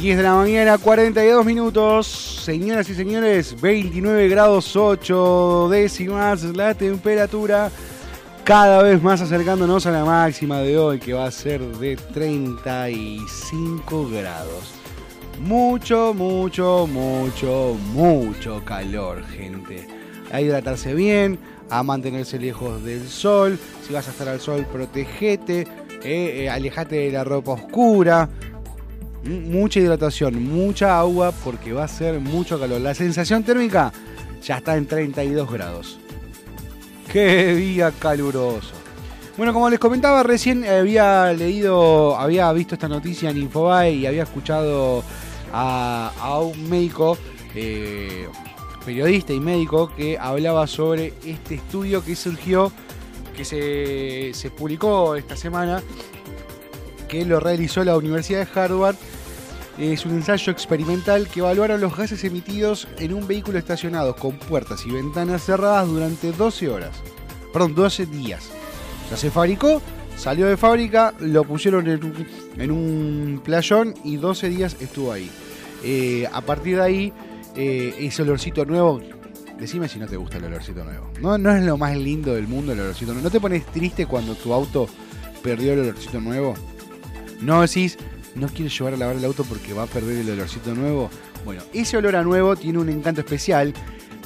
10 0.00 0.16
de 0.16 0.22
la 0.22 0.34
mañana, 0.34 0.78
42 0.78 1.44
minutos. 1.44 2.06
Señoras 2.06 2.88
y 2.88 2.94
señores, 2.94 3.60
29 3.60 4.28
grados 4.28 4.74
8 4.74 5.68
décimas 5.70 6.42
la 6.42 6.72
temperatura. 6.72 7.70
Cada 8.42 8.82
vez 8.82 9.02
más 9.02 9.20
acercándonos 9.20 9.84
a 9.84 9.90
la 9.90 10.06
máxima 10.06 10.60
de 10.60 10.78
hoy, 10.78 11.00
que 11.00 11.12
va 11.12 11.26
a 11.26 11.30
ser 11.30 11.60
de 11.60 11.96
35 11.96 14.08
grados. 14.08 14.72
Mucho, 15.38 16.14
mucho, 16.14 16.86
mucho, 16.86 17.76
mucho 17.92 18.64
calor, 18.64 19.22
gente. 19.26 19.86
A 20.32 20.40
hidratarse 20.40 20.94
bien, 20.94 21.38
a 21.68 21.82
mantenerse 21.82 22.38
lejos 22.38 22.82
del 22.84 23.06
sol. 23.06 23.58
Si 23.86 23.92
vas 23.92 24.08
a 24.08 24.12
estar 24.12 24.28
al 24.28 24.40
sol, 24.40 24.66
protegete. 24.72 25.68
Eh, 26.02 26.44
eh, 26.44 26.48
alejate 26.48 26.96
de 26.96 27.12
la 27.12 27.24
ropa 27.24 27.52
oscura 27.52 28.30
mucha 29.24 29.80
hidratación, 29.80 30.42
mucha 30.42 30.98
agua 30.98 31.32
porque 31.44 31.72
va 31.72 31.84
a 31.84 31.88
ser 31.88 32.20
mucho 32.20 32.58
calor. 32.58 32.80
La 32.80 32.94
sensación 32.94 33.42
térmica 33.42 33.92
ya 34.42 34.58
está 34.58 34.76
en 34.76 34.86
32 34.86 35.50
grados. 35.50 35.98
¡Qué 37.12 37.54
día 37.54 37.92
caluroso! 37.92 38.72
Bueno, 39.36 39.52
como 39.52 39.70
les 39.70 39.78
comentaba 39.78 40.22
recién, 40.22 40.64
había 40.64 41.32
leído, 41.32 42.16
había 42.16 42.52
visto 42.52 42.74
esta 42.74 42.88
noticia 42.88 43.30
en 43.30 43.38
Infobae 43.38 43.92
y 43.92 44.06
había 44.06 44.24
escuchado 44.24 45.02
a, 45.52 46.40
un 46.42 46.68
médico, 46.68 47.16
eh, 47.54 48.28
periodista 48.84 49.32
y 49.32 49.40
médico, 49.40 49.92
que 49.96 50.18
hablaba 50.18 50.66
sobre 50.66 51.14
este 51.24 51.54
estudio 51.54 52.04
que 52.04 52.16
surgió, 52.16 52.70
que 53.36 53.44
se, 53.44 54.32
se 54.34 54.50
publicó 54.50 55.16
esta 55.16 55.36
semana, 55.36 55.82
que 57.10 57.24
lo 57.24 57.40
realizó 57.40 57.82
la 57.82 57.96
Universidad 57.96 58.46
de 58.46 58.60
Harvard 58.60 58.94
es 59.78 60.04
un 60.06 60.12
ensayo 60.12 60.52
experimental 60.52 61.26
que 61.26 61.40
evaluaron 61.40 61.80
los 61.80 61.96
gases 61.96 62.22
emitidos 62.22 62.86
en 62.98 63.14
un 63.14 63.26
vehículo 63.26 63.58
estacionado 63.58 64.14
con 64.14 64.38
puertas 64.38 64.84
y 64.86 64.92
ventanas 64.92 65.44
cerradas 65.44 65.88
durante 65.88 66.32
12 66.32 66.68
horas. 66.68 66.90
Perdón, 67.52 67.74
12 67.74 68.06
días. 68.06 68.50
Sea, 69.08 69.16
se 69.16 69.30
fabricó, 69.30 69.82
salió 70.16 70.46
de 70.46 70.56
fábrica, 70.56 71.14
lo 71.18 71.44
pusieron 71.44 71.88
en 71.88 72.70
un, 72.70 73.40
playón 73.42 73.94
y 74.04 74.16
12 74.16 74.48
días 74.50 74.76
estuvo 74.80 75.12
ahí. 75.12 75.30
Eh, 75.82 76.28
a 76.30 76.42
partir 76.42 76.76
de 76.76 76.82
ahí, 76.82 77.12
eh, 77.56 77.94
ese 77.98 78.22
olorcito 78.22 78.64
nuevo. 78.64 79.00
Decime 79.58 79.88
si 79.88 79.98
no 79.98 80.06
te 80.06 80.16
gusta 80.16 80.36
el 80.36 80.44
olorcito 80.44 80.84
nuevo. 80.84 81.10
No, 81.20 81.36
no 81.38 81.54
es 81.54 81.64
lo 81.64 81.76
más 81.76 81.96
lindo 81.96 82.34
del 82.34 82.46
mundo 82.46 82.72
el 82.72 82.80
olorcito 82.80 83.12
nuevo. 83.12 83.24
¿No 83.24 83.30
te 83.30 83.40
pones 83.40 83.66
triste 83.66 84.06
cuando 84.06 84.34
tu 84.34 84.52
auto 84.52 84.88
perdió 85.42 85.72
el 85.72 85.80
olorcito 85.80 86.20
nuevo? 86.20 86.54
No 87.40 87.62
decís, 87.62 87.96
no 88.34 88.48
quiere 88.48 88.70
llevar 88.70 88.94
a 88.94 88.96
lavar 88.96 89.16
el 89.16 89.24
auto 89.24 89.44
porque 89.44 89.72
va 89.72 89.84
a 89.84 89.86
perder 89.86 90.18
el 90.18 90.30
olorcito 90.30 90.74
nuevo. 90.74 91.10
Bueno, 91.44 91.62
ese 91.72 91.96
olor 91.96 92.16
a 92.16 92.22
nuevo 92.22 92.56
tiene 92.56 92.78
un 92.78 92.88
encanto 92.88 93.20
especial. 93.20 93.72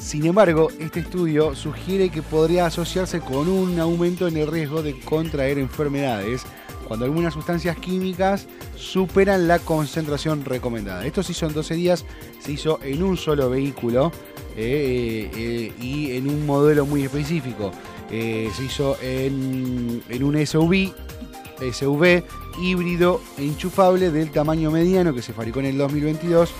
Sin 0.00 0.26
embargo, 0.26 0.68
este 0.80 1.00
estudio 1.00 1.54
sugiere 1.54 2.10
que 2.10 2.22
podría 2.22 2.66
asociarse 2.66 3.20
con 3.20 3.48
un 3.48 3.78
aumento 3.78 4.26
en 4.26 4.36
el 4.36 4.48
riesgo 4.48 4.82
de 4.82 4.98
contraer 5.00 5.58
enfermedades 5.58 6.44
cuando 6.86 7.06
algunas 7.06 7.32
sustancias 7.32 7.76
químicas 7.78 8.46
superan 8.76 9.48
la 9.48 9.58
concentración 9.58 10.44
recomendada. 10.44 11.06
Esto 11.06 11.22
se 11.22 11.32
hizo 11.32 11.46
en 11.46 11.54
12 11.54 11.74
días, 11.74 12.04
se 12.40 12.52
hizo 12.52 12.80
en 12.82 13.02
un 13.02 13.16
solo 13.16 13.48
vehículo 13.48 14.12
eh, 14.56 15.30
eh, 15.34 15.72
y 15.80 16.16
en 16.16 16.28
un 16.28 16.44
modelo 16.44 16.84
muy 16.84 17.04
específico. 17.04 17.70
Eh, 18.10 18.50
se 18.54 18.64
hizo 18.64 18.98
en, 19.00 20.02
en 20.10 20.24
un 20.24 20.46
SUV 20.46 20.92
SUV 21.72 22.22
híbrido 22.60 23.20
enchufable 23.38 24.10
del 24.10 24.30
tamaño 24.30 24.70
mediano 24.70 25.14
que 25.14 25.22
se 25.22 25.32
fabricó 25.32 25.60
en 25.60 25.66
el 25.66 25.78
2022. 25.78 26.52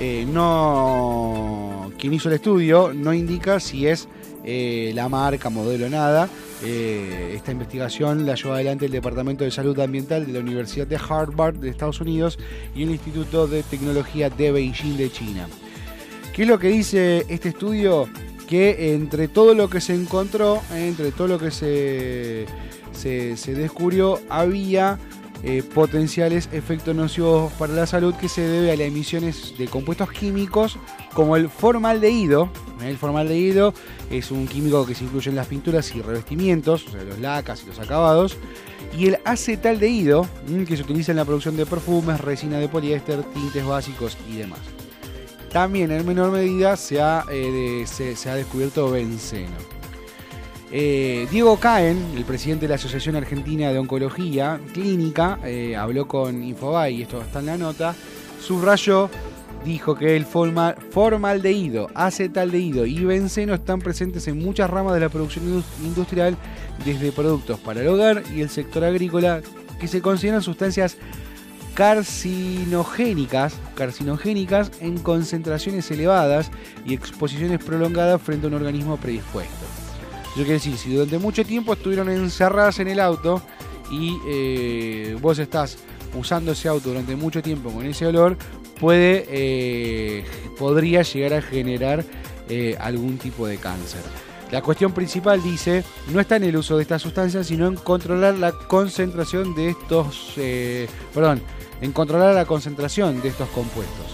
Eh, 0.00 0.26
no, 0.30 1.90
quien 1.98 2.14
hizo 2.14 2.28
el 2.28 2.36
estudio 2.36 2.92
no 2.94 3.12
indica 3.12 3.58
si 3.58 3.86
es 3.86 4.08
eh, 4.44 4.92
la 4.94 5.08
marca, 5.08 5.50
modelo, 5.50 5.88
nada. 5.88 6.28
Eh, 6.62 7.32
esta 7.34 7.52
investigación 7.52 8.26
la 8.26 8.34
llevó 8.34 8.54
adelante 8.54 8.86
el 8.86 8.92
Departamento 8.92 9.44
de 9.44 9.50
Salud 9.50 9.78
Ambiental 9.78 10.26
de 10.26 10.32
la 10.32 10.40
Universidad 10.40 10.86
de 10.86 10.96
Harvard 10.96 11.56
de 11.56 11.68
Estados 11.68 12.00
Unidos 12.00 12.38
y 12.74 12.82
el 12.82 12.90
Instituto 12.90 13.46
de 13.46 13.62
Tecnología 13.62 14.30
de 14.30 14.52
Beijing 14.52 14.96
de 14.96 15.10
China. 15.10 15.48
¿Qué 16.32 16.42
es 16.42 16.48
lo 16.48 16.58
que 16.58 16.68
dice 16.68 17.26
este 17.28 17.50
estudio? 17.50 18.08
Que 18.48 18.94
entre 18.94 19.28
todo 19.28 19.54
lo 19.54 19.68
que 19.68 19.80
se 19.80 19.94
encontró, 19.94 20.62
entre 20.72 21.12
todo 21.12 21.28
lo 21.28 21.38
que 21.38 21.50
se 21.50 22.46
se, 22.98 23.54
descubrió 23.54 24.20
había 24.28 24.98
eh, 25.44 25.62
potenciales 25.62 26.48
efectos 26.52 26.96
nocivos 26.96 27.52
para 27.52 27.72
la 27.72 27.86
salud 27.86 28.12
que 28.14 28.28
se 28.28 28.40
debe 28.40 28.72
a 28.72 28.76
las 28.76 28.88
emisiones 28.88 29.54
de 29.56 29.68
compuestos 29.68 30.10
químicos 30.10 30.76
como 31.14 31.36
el 31.36 31.48
formaldehído. 31.48 32.50
El 32.82 32.98
formaldehído 32.98 33.72
es 34.10 34.32
un 34.32 34.48
químico 34.48 34.84
que 34.84 34.96
se 34.96 35.04
incluye 35.04 35.30
en 35.30 35.36
las 35.36 35.46
pinturas 35.46 35.94
y 35.94 36.02
revestimientos, 36.02 36.86
o 36.88 36.90
sea, 36.90 37.04
los 37.04 37.20
lacas 37.20 37.62
y 37.62 37.66
los 37.66 37.78
acabados. 37.78 38.36
Y 38.96 39.06
el 39.06 39.18
acetaldehído, 39.24 40.26
mm, 40.48 40.64
que 40.64 40.76
se 40.76 40.82
utiliza 40.82 41.12
en 41.12 41.16
la 41.16 41.24
producción 41.24 41.56
de 41.56 41.66
perfumes, 41.66 42.20
resina 42.20 42.58
de 42.58 42.68
poliéster, 42.68 43.22
tintes 43.22 43.64
básicos 43.64 44.16
y 44.28 44.38
demás. 44.38 44.60
También 45.52 45.92
en 45.92 46.04
menor 46.04 46.32
medida 46.32 46.76
se 46.76 47.00
ha, 47.00 47.24
eh, 47.30 47.84
se 47.86 48.30
ha 48.30 48.34
descubierto 48.34 48.90
benceno. 48.90 49.77
Eh, 50.70 51.26
Diego 51.30 51.58
Caen, 51.58 52.12
el 52.14 52.24
presidente 52.24 52.66
de 52.66 52.68
la 52.70 52.74
Asociación 52.74 53.16
Argentina 53.16 53.72
de 53.72 53.78
Oncología 53.78 54.60
Clínica, 54.74 55.38
eh, 55.44 55.74
habló 55.76 56.06
con 56.06 56.42
Infobae, 56.44 56.92
y 56.92 57.02
esto 57.02 57.22
está 57.22 57.40
en 57.40 57.46
la 57.46 57.56
nota, 57.56 57.94
subrayó, 58.40 59.08
dijo 59.64 59.94
que 59.94 60.14
el 60.14 60.26
forma- 60.26 60.74
formaldehído, 60.90 61.88
acetaldehído 61.94 62.84
y 62.84 63.02
benceno 63.02 63.54
están 63.54 63.78
presentes 63.80 64.28
en 64.28 64.38
muchas 64.38 64.68
ramas 64.68 64.92
de 64.92 65.00
la 65.00 65.08
producción 65.08 65.46
indus- 65.46 65.64
industrial, 65.82 66.36
desde 66.84 67.12
productos 67.12 67.58
para 67.60 67.80
el 67.80 67.88
hogar 67.88 68.22
y 68.34 68.42
el 68.42 68.50
sector 68.50 68.84
agrícola, 68.84 69.40
que 69.80 69.88
se 69.88 70.02
consideran 70.02 70.42
sustancias 70.42 70.98
carcinogénicas, 71.72 73.54
carcinogénicas 73.74 74.70
en 74.80 74.98
concentraciones 74.98 75.90
elevadas 75.90 76.50
y 76.84 76.92
exposiciones 76.92 77.64
prolongadas 77.64 78.20
frente 78.20 78.46
a 78.46 78.48
un 78.48 78.54
organismo 78.54 78.96
predispuesto. 78.96 79.77
Yo 80.38 80.44
quiero 80.44 80.52
decir, 80.52 80.76
si 80.78 80.94
durante 80.94 81.18
mucho 81.18 81.44
tiempo 81.44 81.72
estuvieron 81.72 82.08
encerradas 82.08 82.78
en 82.78 82.86
el 82.86 83.00
auto 83.00 83.42
y 83.90 84.16
eh, 84.28 85.16
vos 85.20 85.36
estás 85.40 85.78
usando 86.16 86.52
ese 86.52 86.68
auto 86.68 86.90
durante 86.90 87.16
mucho 87.16 87.42
tiempo 87.42 87.70
con 87.72 87.84
ese 87.84 88.06
olor, 88.06 88.36
puede, 88.78 89.26
eh, 89.28 90.24
podría 90.56 91.02
llegar 91.02 91.34
a 91.34 91.42
generar 91.42 92.04
eh, 92.48 92.76
algún 92.78 93.18
tipo 93.18 93.48
de 93.48 93.56
cáncer. 93.56 94.00
La 94.52 94.62
cuestión 94.62 94.92
principal 94.92 95.42
dice, 95.42 95.82
no 96.12 96.20
está 96.20 96.36
en 96.36 96.44
el 96.44 96.56
uso 96.56 96.76
de 96.76 96.82
estas 96.82 97.02
sustancias, 97.02 97.48
sino 97.48 97.66
en 97.66 97.74
controlar 97.74 98.34
la 98.36 98.52
concentración 98.52 99.56
de 99.56 99.70
estos, 99.70 100.34
eh, 100.36 100.86
perdón, 101.12 101.42
en 101.80 101.90
controlar 101.90 102.32
la 102.36 102.44
concentración 102.44 103.20
de 103.20 103.28
estos 103.30 103.48
compuestos. 103.48 104.06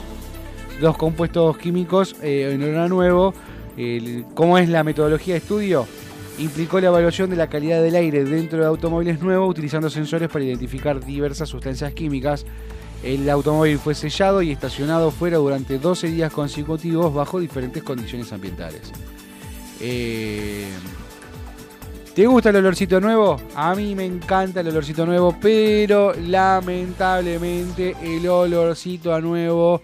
Los 0.81 0.97
compuestos 0.97 1.59
químicos 1.59 2.17
eh, 2.23 2.51
en 2.59 2.89
nuevo, 2.89 3.35
el- 3.77 4.25
¿cómo 4.35 4.57
es 4.57 4.71
la 4.71 4.83
metodología 4.85 5.35
de 5.35 5.39
estudio? 5.41 5.87
Implicó 6.39 6.81
la 6.81 6.89
evaluación 6.89 7.31
de 7.31 7.37
la 7.37 7.49
calidad 7.49 7.81
del 7.83 7.95
aire 7.95 8.25
dentro 8.25 8.59
de 8.59 8.67
automóviles 8.67 9.23
nuevos 9.23 9.49
utilizando 9.49 9.89
sensores 9.89 10.29
para 10.29 10.45
identificar 10.45 11.05
diversas 11.05 11.49
sustancias 11.49 11.93
químicas. 11.93 12.45
El 13.05 13.29
automóvil 13.31 13.79
fue 13.79 13.95
sellado 13.95 14.43
y 14.43 14.51
estacionado 14.51 15.11
fuera 15.11 15.37
durante 15.37 15.79
12 15.79 16.09
días 16.09 16.33
consecutivos 16.33 17.15
bajo 17.15 17.39
diferentes 17.39 17.83
condiciones 17.83 18.33
ambientales. 18.33 18.91
Eh, 19.81 20.67
¿Te 22.15 22.27
gusta 22.27 22.51
el 22.51 22.57
olorcito 22.57 23.01
nuevo? 23.01 23.41
A 23.57 23.75
mí 23.75 23.95
me 23.95 24.05
encanta 24.05 24.61
el 24.61 24.69
olorcito 24.69 25.05
nuevo, 25.05 25.37
pero 25.41 26.15
lamentablemente 26.15 27.97
el 28.01 28.29
olorcito 28.29 29.21
nuevo 29.21 29.83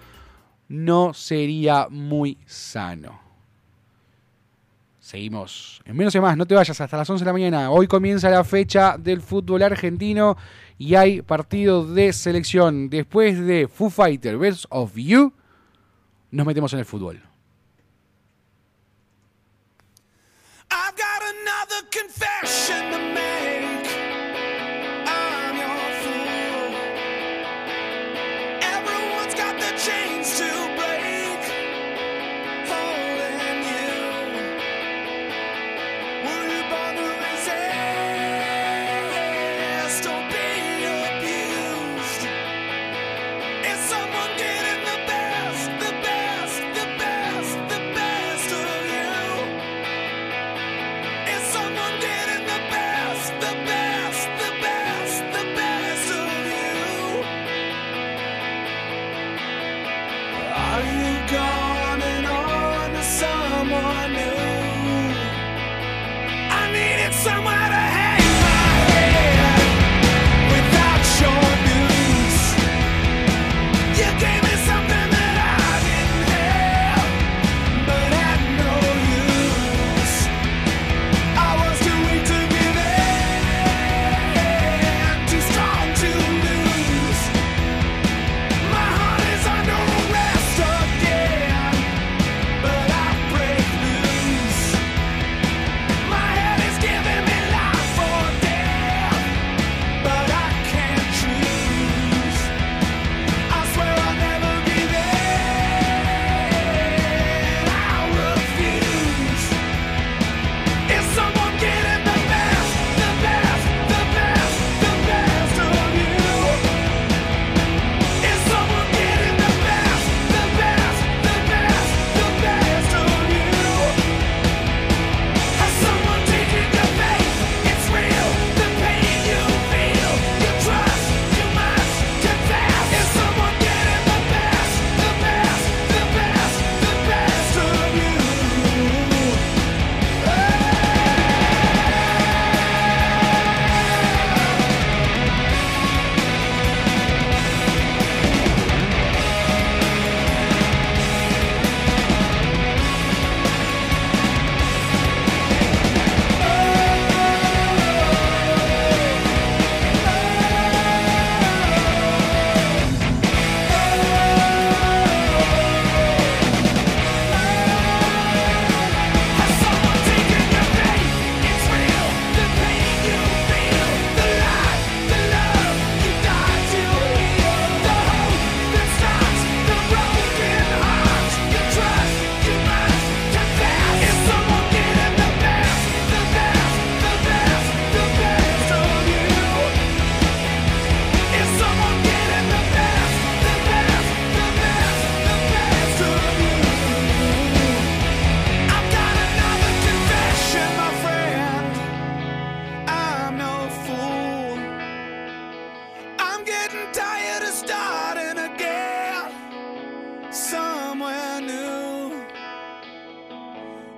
no 0.68 1.12
sería 1.12 1.88
muy 1.90 2.38
sano. 2.46 3.29
Seguimos. 5.10 5.82
En 5.86 5.96
menos 5.96 6.14
y 6.14 6.20
más, 6.20 6.36
no 6.36 6.46
te 6.46 6.54
vayas 6.54 6.80
hasta 6.80 6.96
las 6.96 7.10
11 7.10 7.24
de 7.24 7.28
la 7.28 7.32
mañana. 7.32 7.72
Hoy 7.72 7.88
comienza 7.88 8.30
la 8.30 8.44
fecha 8.44 8.96
del 8.96 9.20
fútbol 9.20 9.60
argentino 9.64 10.36
y 10.78 10.94
hay 10.94 11.20
partido 11.20 11.84
de 11.84 12.12
selección. 12.12 12.88
Después 12.88 13.44
de 13.44 13.66
Foo 13.66 13.90
Fighter 13.90 14.38
Best 14.38 14.66
of 14.68 14.94
You, 14.94 15.32
nos 16.30 16.46
metemos 16.46 16.72
en 16.74 16.78
el 16.78 16.84
fútbol. 16.84 17.20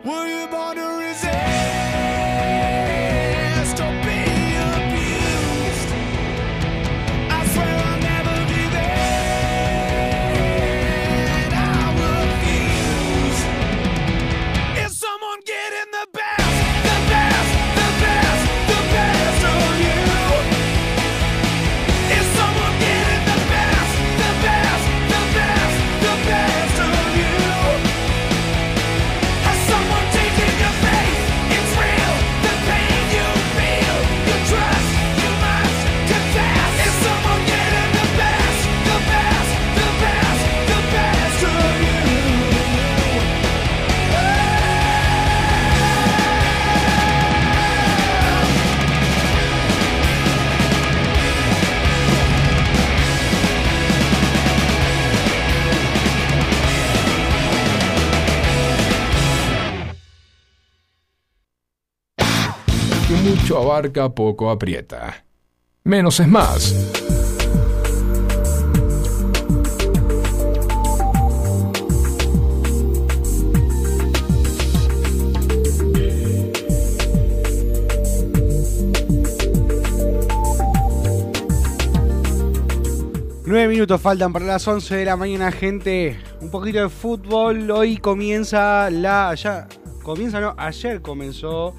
Were 0.04 0.26
you 0.26 0.48
born 0.48 0.74
to 0.74 0.98
resist 0.98 1.31
abarca, 63.72 64.14
poco 64.14 64.50
aprieta. 64.50 65.24
Menos 65.84 66.20
es 66.20 66.28
más. 66.28 66.74
Nueve 83.44 83.68
minutos 83.68 84.00
faltan 84.00 84.32
para 84.32 84.46
las 84.46 84.66
11 84.66 84.96
de 84.96 85.04
la 85.04 85.16
mañana, 85.16 85.50
gente. 85.50 86.18
Un 86.40 86.50
poquito 86.50 86.80
de 86.80 86.88
fútbol. 86.88 87.70
Hoy 87.70 87.96
comienza 87.96 88.88
la. 88.90 89.34
Ya. 89.34 89.66
Comienza, 90.02 90.40
no. 90.40 90.54
Ayer 90.56 91.02
comenzó 91.02 91.74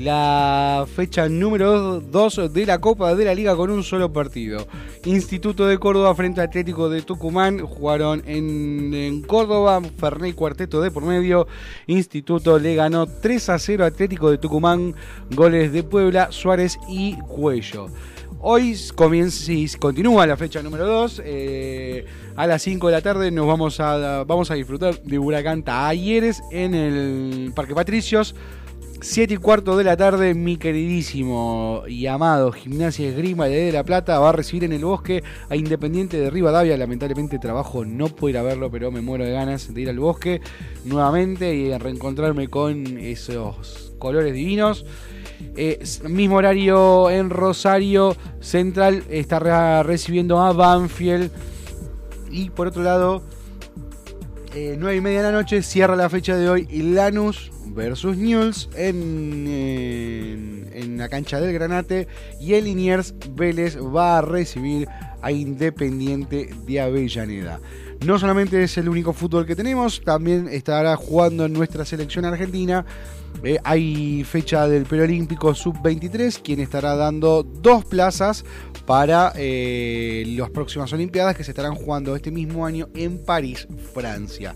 la 0.00 0.86
fecha 0.94 1.28
número 1.28 2.00
2 2.00 2.54
de 2.54 2.64
la 2.64 2.78
Copa 2.78 3.14
de 3.14 3.26
la 3.26 3.34
Liga 3.34 3.54
con 3.54 3.70
un 3.70 3.84
solo 3.84 4.10
partido. 4.10 4.66
Instituto 5.04 5.66
de 5.66 5.76
Córdoba 5.76 6.14
frente 6.14 6.40
a 6.40 6.44
Atlético 6.44 6.88
de 6.88 7.02
Tucumán. 7.02 7.58
Jugaron 7.58 8.22
en, 8.26 9.22
Córdoba. 9.22 9.82
Ferney 9.98 10.32
Cuarteto 10.32 10.80
de 10.80 10.90
por 10.90 11.04
medio. 11.04 11.46
Instituto 11.86 12.58
le 12.58 12.74
ganó 12.76 13.06
3 13.06 13.48
a 13.50 13.58
0 13.58 13.84
Atlético 13.84 14.30
de 14.30 14.38
Tucumán. 14.38 14.94
Goles 15.32 15.70
de 15.70 15.82
Puebla, 15.82 16.32
Suárez 16.32 16.78
y 16.88 17.16
Cuello. 17.18 17.88
Hoy 18.42 18.74
comienza, 18.94 19.52
continúa 19.78 20.26
la 20.26 20.38
fecha 20.38 20.62
número 20.62 20.86
2. 20.86 21.22
Eh, 21.26 22.06
a 22.36 22.46
las 22.46 22.62
5 22.62 22.86
de 22.86 22.92
la 22.92 23.02
tarde 23.02 23.30
nos 23.30 23.46
vamos 23.46 23.80
a, 23.80 24.24
vamos 24.24 24.50
a 24.50 24.54
disfrutar 24.54 24.98
de 25.02 25.18
Huracán 25.18 25.62
Talleres 25.62 26.42
en 26.50 26.74
el 26.74 27.52
Parque 27.54 27.74
Patricios. 27.74 28.34
7 29.02 29.34
y 29.34 29.36
cuarto 29.38 29.78
de 29.78 29.84
la 29.84 29.96
tarde, 29.96 30.34
mi 30.34 30.58
queridísimo 30.58 31.84
y 31.88 32.06
amado 32.06 32.52
Gimnasia 32.52 33.08
Esgrima 33.08 33.46
de 33.46 33.72
La 33.72 33.82
Plata 33.82 34.18
va 34.18 34.28
a 34.28 34.32
recibir 34.32 34.64
en 34.64 34.72
el 34.72 34.84
bosque 34.84 35.22
a 35.48 35.56
Independiente 35.56 36.18
de 36.18 36.28
Rivadavia. 36.28 36.76
Lamentablemente 36.76 37.38
trabajo 37.38 37.86
no 37.86 38.08
puedo 38.08 38.30
ir 38.30 38.38
a 38.38 38.42
verlo, 38.42 38.70
pero 38.70 38.90
me 38.90 39.00
muero 39.00 39.24
de 39.24 39.32
ganas 39.32 39.72
de 39.72 39.80
ir 39.80 39.88
al 39.88 39.98
bosque 39.98 40.42
nuevamente 40.84 41.54
y 41.54 41.76
reencontrarme 41.78 42.48
con 42.48 42.98
esos 42.98 43.94
colores 43.98 44.34
divinos. 44.34 44.84
Eh, 45.56 45.82
mismo 46.06 46.36
horario 46.36 47.08
en 47.08 47.30
Rosario 47.30 48.14
Central 48.40 49.04
está 49.08 49.82
recibiendo 49.82 50.42
a 50.42 50.52
Banfield. 50.52 51.30
Y 52.30 52.50
por 52.50 52.66
otro 52.66 52.82
lado, 52.82 53.22
eh, 54.54 54.76
9 54.78 54.96
y 54.96 55.00
media 55.00 55.22
de 55.22 55.32
la 55.32 55.38
noche 55.38 55.62
cierra 55.62 55.96
la 55.96 56.10
fecha 56.10 56.36
de 56.36 56.50
hoy 56.50 56.66
Lanus 56.70 57.50
versus 57.80 58.14
News 58.18 58.68
en, 58.76 59.46
en, 60.70 60.98
la 60.98 61.08
cancha 61.08 61.40
del 61.40 61.54
Granate. 61.54 62.08
Y 62.38 62.52
el 62.52 62.64
Liniers 62.64 63.14
Vélez 63.30 63.78
va 63.78 64.18
a 64.18 64.20
recibir 64.20 64.86
a 65.22 65.32
Independiente 65.32 66.50
de 66.66 66.80
Avellaneda. 66.80 67.58
No 68.04 68.18
solamente 68.18 68.62
es 68.62 68.76
el 68.76 68.90
único 68.90 69.14
fútbol 69.14 69.46
que 69.46 69.56
tenemos, 69.56 70.02
también 70.02 70.46
estará 70.48 70.94
jugando 70.96 71.46
en 71.46 71.54
nuestra 71.54 71.86
selección 71.86 72.26
argentina 72.26 72.84
eh, 73.42 73.58
hay 73.64 74.22
fecha 74.24 74.68
del 74.68 74.84
Preolímpico 74.84 75.54
Sub-23, 75.54 76.42
quien 76.42 76.60
estará 76.60 76.94
dando 76.94 77.42
dos 77.42 77.86
plazas 77.86 78.44
para 78.84 79.32
eh, 79.36 80.24
las 80.36 80.50
próximas 80.50 80.92
Olimpiadas 80.92 81.36
que 81.36 81.44
se 81.44 81.52
estarán 81.52 81.74
jugando 81.74 82.14
este 82.14 82.30
mismo 82.30 82.66
año 82.66 82.88
en 82.94 83.18
París, 83.24 83.66
Francia. 83.94 84.54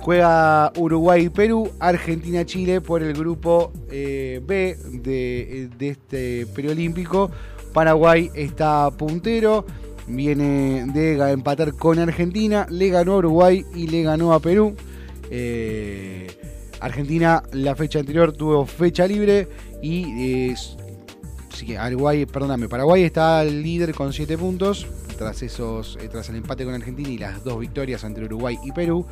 Juega 0.00 0.72
Uruguay 0.76 1.26
y 1.26 1.28
Perú, 1.28 1.70
Argentina-Chile 1.78 2.80
por 2.80 3.02
el 3.02 3.12
grupo 3.12 3.72
eh, 3.90 4.40
B 4.44 4.76
de, 4.92 5.68
este 5.80 6.46
preolímpico. 6.46 7.30
Paraguay 7.72 8.30
está 8.34 8.90
puntero, 8.90 9.64
viene 10.06 10.86
de 10.92 11.30
empatar 11.30 11.74
con 11.74 11.98
Argentina, 11.98 12.66
le 12.70 12.88
ganó 12.88 13.14
a 13.14 13.18
Uruguay 13.18 13.64
y 13.74 13.86
le 13.88 14.02
ganó 14.02 14.32
a 14.32 14.40
Perú. 14.40 14.74
Argentina 16.80 17.42
la 17.52 17.76
fecha 17.76 18.00
anterior 18.00 18.32
tuvo 18.32 18.66
fecha 18.66 19.06
libre 19.06 19.46
y 19.82 20.54
Paraguay, 21.74 22.26
perdóname, 22.26 22.68
Paraguay 22.68 23.02
está 23.02 23.44
líder 23.44 23.94
con 23.94 24.12
7 24.12 24.38
puntos 24.38 24.86
tras 25.20 25.42
esos 25.42 25.98
eh, 26.00 26.08
tras 26.08 26.30
el 26.30 26.36
empate 26.36 26.64
con 26.64 26.72
Argentina 26.72 27.10
y 27.10 27.18
las 27.18 27.44
dos 27.44 27.60
victorias 27.60 28.02
entre 28.04 28.24
Uruguay 28.24 28.58
y 28.64 28.72
Perú. 28.72 29.04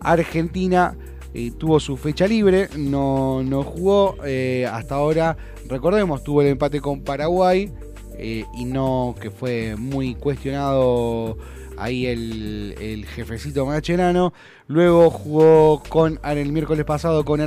Argentina 0.00 0.96
eh, 1.32 1.52
tuvo 1.56 1.78
su 1.78 1.96
fecha 1.96 2.26
libre, 2.26 2.68
no, 2.76 3.44
no 3.44 3.62
jugó 3.62 4.16
eh, 4.24 4.68
hasta 4.70 4.96
ahora. 4.96 5.36
Recordemos, 5.68 6.24
tuvo 6.24 6.42
el 6.42 6.48
empate 6.48 6.80
con 6.80 7.02
Paraguay 7.02 7.72
y 8.18 8.64
no 8.64 9.14
que 9.20 9.30
fue 9.30 9.74
muy 9.76 10.14
cuestionado 10.14 11.38
ahí 11.76 12.06
el, 12.06 13.06
jefecito 13.14 13.64
Macherano. 13.64 14.32
Luego 14.66 15.10
jugó 15.10 15.82
con 15.88 16.18
el 16.24 16.50
miércoles 16.52 16.84
pasado 16.84 17.24
con, 17.24 17.40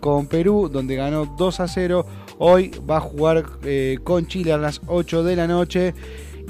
con 0.00 0.26
Perú, 0.26 0.68
donde 0.72 0.96
ganó 0.96 1.26
2 1.38 1.60
a 1.60 1.68
0. 1.68 2.06
Hoy 2.38 2.72
va 2.88 2.96
a 2.96 3.00
jugar 3.00 3.44
con 4.02 4.26
Chile 4.26 4.52
a 4.52 4.58
las 4.58 4.80
8 4.86 5.22
de 5.22 5.36
la 5.36 5.46
noche. 5.46 5.94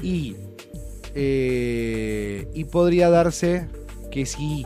Y, 0.03 0.35
eh, 1.15 2.47
y 2.53 2.63
podría 2.65 3.09
darse 3.09 3.67
que 4.11 4.25
si 4.25 4.65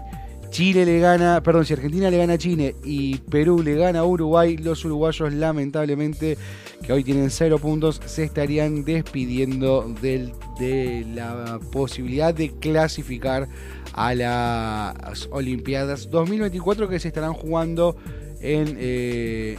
Chile 0.50 0.86
le 0.86 1.00
gana, 1.00 1.42
perdón, 1.44 1.66
si 1.66 1.74
Argentina 1.74 2.10
le 2.10 2.18
gana 2.18 2.34
a 2.34 2.38
Chile 2.38 2.76
y 2.84 3.18
Perú 3.18 3.62
le 3.62 3.76
gana 3.76 4.00
a 4.00 4.06
Uruguay, 4.06 4.56
los 4.56 4.86
uruguayos 4.86 5.34
lamentablemente, 5.34 6.38
que 6.82 6.94
hoy 6.94 7.04
tienen 7.04 7.30
cero 7.30 7.60
puntos, 7.60 8.02
se 8.06 8.24
estarían 8.24 8.86
despidiendo 8.86 9.94
de 10.02 11.06
la 11.14 11.60
posibilidad 11.72 12.34
de 12.34 12.52
clasificar 12.52 13.50
a 13.94 14.14
las 14.14 15.28
Olimpiadas 15.32 16.10
2024 16.10 16.88
que 16.88 17.00
se 17.00 17.10
estarán 17.10 17.34
jugando 17.34 17.98
en, 18.40 18.78
eh, 18.80 19.58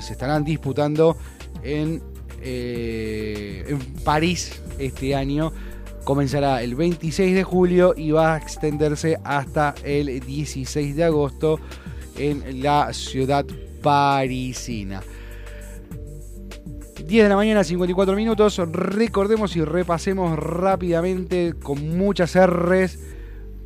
se 0.00 0.12
estarán 0.12 0.44
disputando 0.44 1.16
en, 1.62 2.02
eh, 2.42 3.64
en 3.66 3.78
París 4.04 4.60
este 4.78 5.14
año 5.14 5.52
comenzará 6.04 6.62
el 6.62 6.74
26 6.74 7.34
de 7.34 7.42
julio 7.42 7.94
y 7.96 8.10
va 8.10 8.34
a 8.34 8.38
extenderse 8.38 9.18
hasta 9.24 9.74
el 9.82 10.20
16 10.20 10.96
de 10.96 11.04
agosto 11.04 11.58
en 12.16 12.62
la 12.62 12.92
ciudad 12.92 13.44
parisina. 13.82 15.02
10 17.06 17.24
de 17.24 17.28
la 17.28 17.36
mañana, 17.36 17.64
54 17.64 18.16
minutos. 18.16 18.56
Recordemos 18.58 19.56
y 19.56 19.64
repasemos 19.64 20.38
rápidamente 20.38 21.54
con 21.62 21.96
muchas 21.96 22.34
R's 22.34 22.98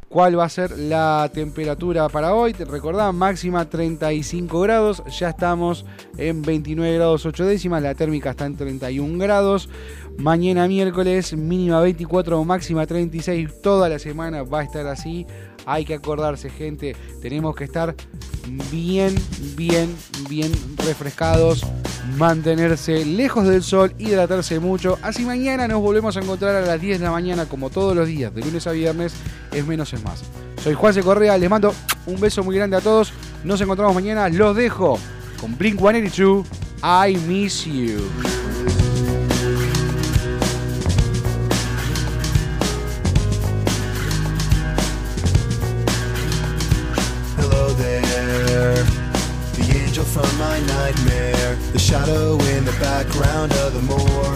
cuál 0.09 0.39
va 0.39 0.45
a 0.45 0.49
ser 0.49 0.77
la 0.79 1.31
temperatura 1.33 2.09
para 2.09 2.35
hoy. 2.35 2.53
Te 2.53 2.65
recordá, 2.65 3.13
máxima 3.13 3.69
35 3.69 4.61
grados. 4.61 5.03
Ya 5.19 5.31
estamos 5.31 5.85
en 6.17 6.43
29 6.43 6.95
grados 6.97 7.27
8 7.27 7.45
décimas. 7.45 7.83
La 7.83 7.95
térmica 7.95 8.31
está 8.31 8.47
en 8.47 8.57
31 8.57 9.19
grados. 9.19 9.69
Mañana 10.19 10.67
miércoles, 10.67 11.33
mínima 11.37 11.81
24, 11.81 12.43
máxima 12.43 12.85
36. 12.89 13.63
Toda 13.63 13.89
la 13.89 14.01
semana 14.01 14.43
va 14.43 14.61
a 14.61 14.63
estar 14.65 14.85
así. 14.89 15.25
Hay 15.65 15.85
que 15.85 15.95
acordarse, 15.95 16.51
gente. 16.51 16.97
Tenemos 17.23 17.55
que 17.55 17.63
estar 17.63 17.95
bien, 18.69 19.15
bien, 19.55 19.95
bien 20.29 20.51
refrescados. 20.79 21.65
Mantenerse 22.17 23.05
lejos 23.05 23.47
del 23.47 23.63
sol, 23.63 23.95
hidratarse 23.97 24.59
mucho. 24.59 24.99
Así 25.03 25.25
mañana 25.25 25.69
nos 25.69 25.81
volvemos 25.81 26.17
a 26.17 26.21
encontrar 26.21 26.57
a 26.57 26.63
las 26.63 26.81
10 26.81 26.99
de 26.99 27.05
la 27.05 27.13
mañana, 27.13 27.47
como 27.47 27.71
todos 27.71 27.95
los 27.95 28.09
días, 28.09 28.35
de 28.35 28.41
lunes 28.41 28.67
a 28.67 28.73
viernes. 28.73 29.15
Es 29.53 29.65
menos 29.65 29.93
es 29.93 30.03
más. 30.03 30.25
Soy 30.65 30.75
Juan 30.75 30.95
C. 30.95 31.03
Correa. 31.05 31.39
Les 31.39 31.49
mando 31.49 31.73
un 32.07 32.19
beso 32.19 32.43
muy 32.43 32.57
grande 32.57 32.77
a 32.77 32.81
todos. 32.81 33.13
Nos 33.45 33.61
encontramos 33.61 33.95
mañana. 33.95 34.29
Los 34.29 34.57
dejo 34.57 34.99
con 35.41 35.57
Blink 35.57 35.79
182. 35.79 36.45
I 36.83 37.17
miss 37.29 37.65
you. 37.67 38.01
My 50.39 50.61
nightmare. 50.61 51.57
The 51.73 51.79
shadow 51.79 52.39
in 52.55 52.65
the 52.65 52.77
background 52.81 53.53
of 53.65 53.75
the 53.75 53.83
moor. 53.83 54.29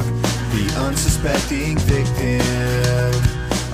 The 0.51 0.67
unsuspecting 0.85 1.79
victim 1.79 3.13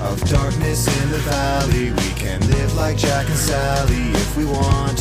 of 0.01 0.21
darkness 0.29 0.87
in 1.01 1.11
the 1.11 1.17
valley. 1.19 1.91
We 1.91 2.09
can 2.13 2.39
live 2.51 2.75
like 2.75 2.97
Jack 2.97 3.25
and 3.27 3.37
Sally 3.37 4.11
if 4.13 4.37
we 4.37 4.45
want. 4.45 4.99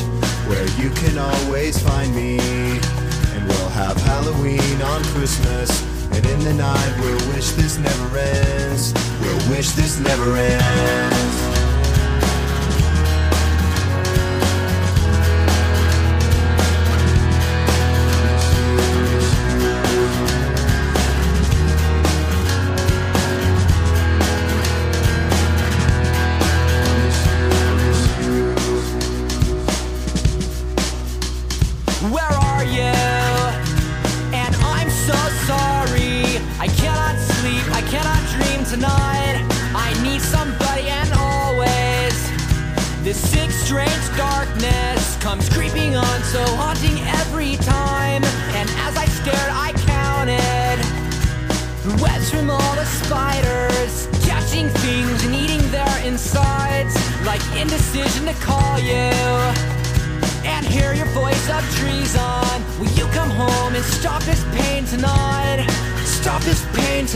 Where 0.49 0.67
you 0.81 0.91
can 0.91 1.19
always 1.19 1.79
find 1.79 2.15
me. 2.15 2.39
And 2.39 3.47
we'll 3.47 3.73
have 3.77 3.97
Halloween 3.99 4.81
on 4.81 5.05
Christmas. 5.15 5.71
And 6.13 6.25
in 6.25 6.41
the 6.41 6.55
night 6.55 6.95
we'll 7.01 7.35
wish 7.35 7.51
this 7.53 7.79
never 7.79 8.19
ends. 8.19 8.95
We'll 9.21 9.51
wish 9.51 9.71
this 9.73 10.01
never 10.01 10.37
ends. 10.37 11.38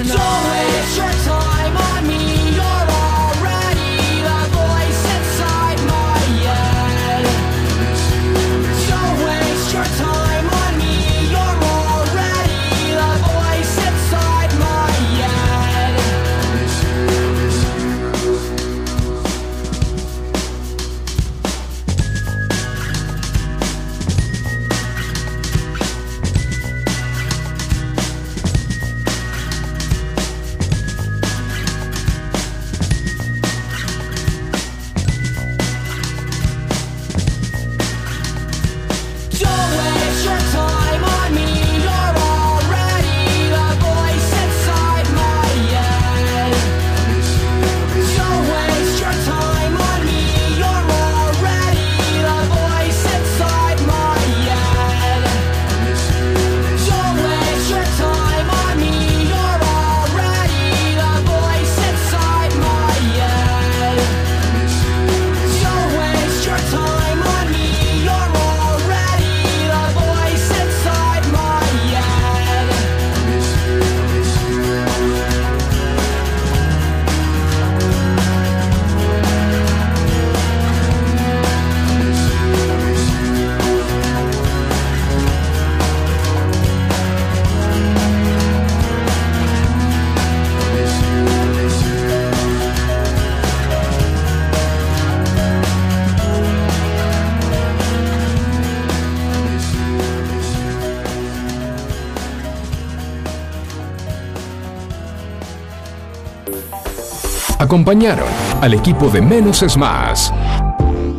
tonight. 0.05 0.62
acompañaron 107.73 108.29
al 108.61 108.75
equipo 108.75 109.09
de 109.09 109.23
Menos 109.23 109.63
es 109.63 109.79
Más. 109.79 110.31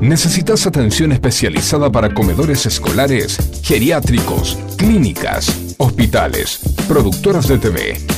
¿Necesitas 0.02 0.68
atención 0.68 1.12
especializada 1.12 1.92
para 1.92 2.14
comedores 2.14 2.68
escolares, 2.68 3.40
geriátricos, 3.64 4.60
clínicas, 4.78 5.74
hospitales, 5.80 6.60
productoras 6.88 7.48
de 7.48 7.58
TV? 7.58 8.13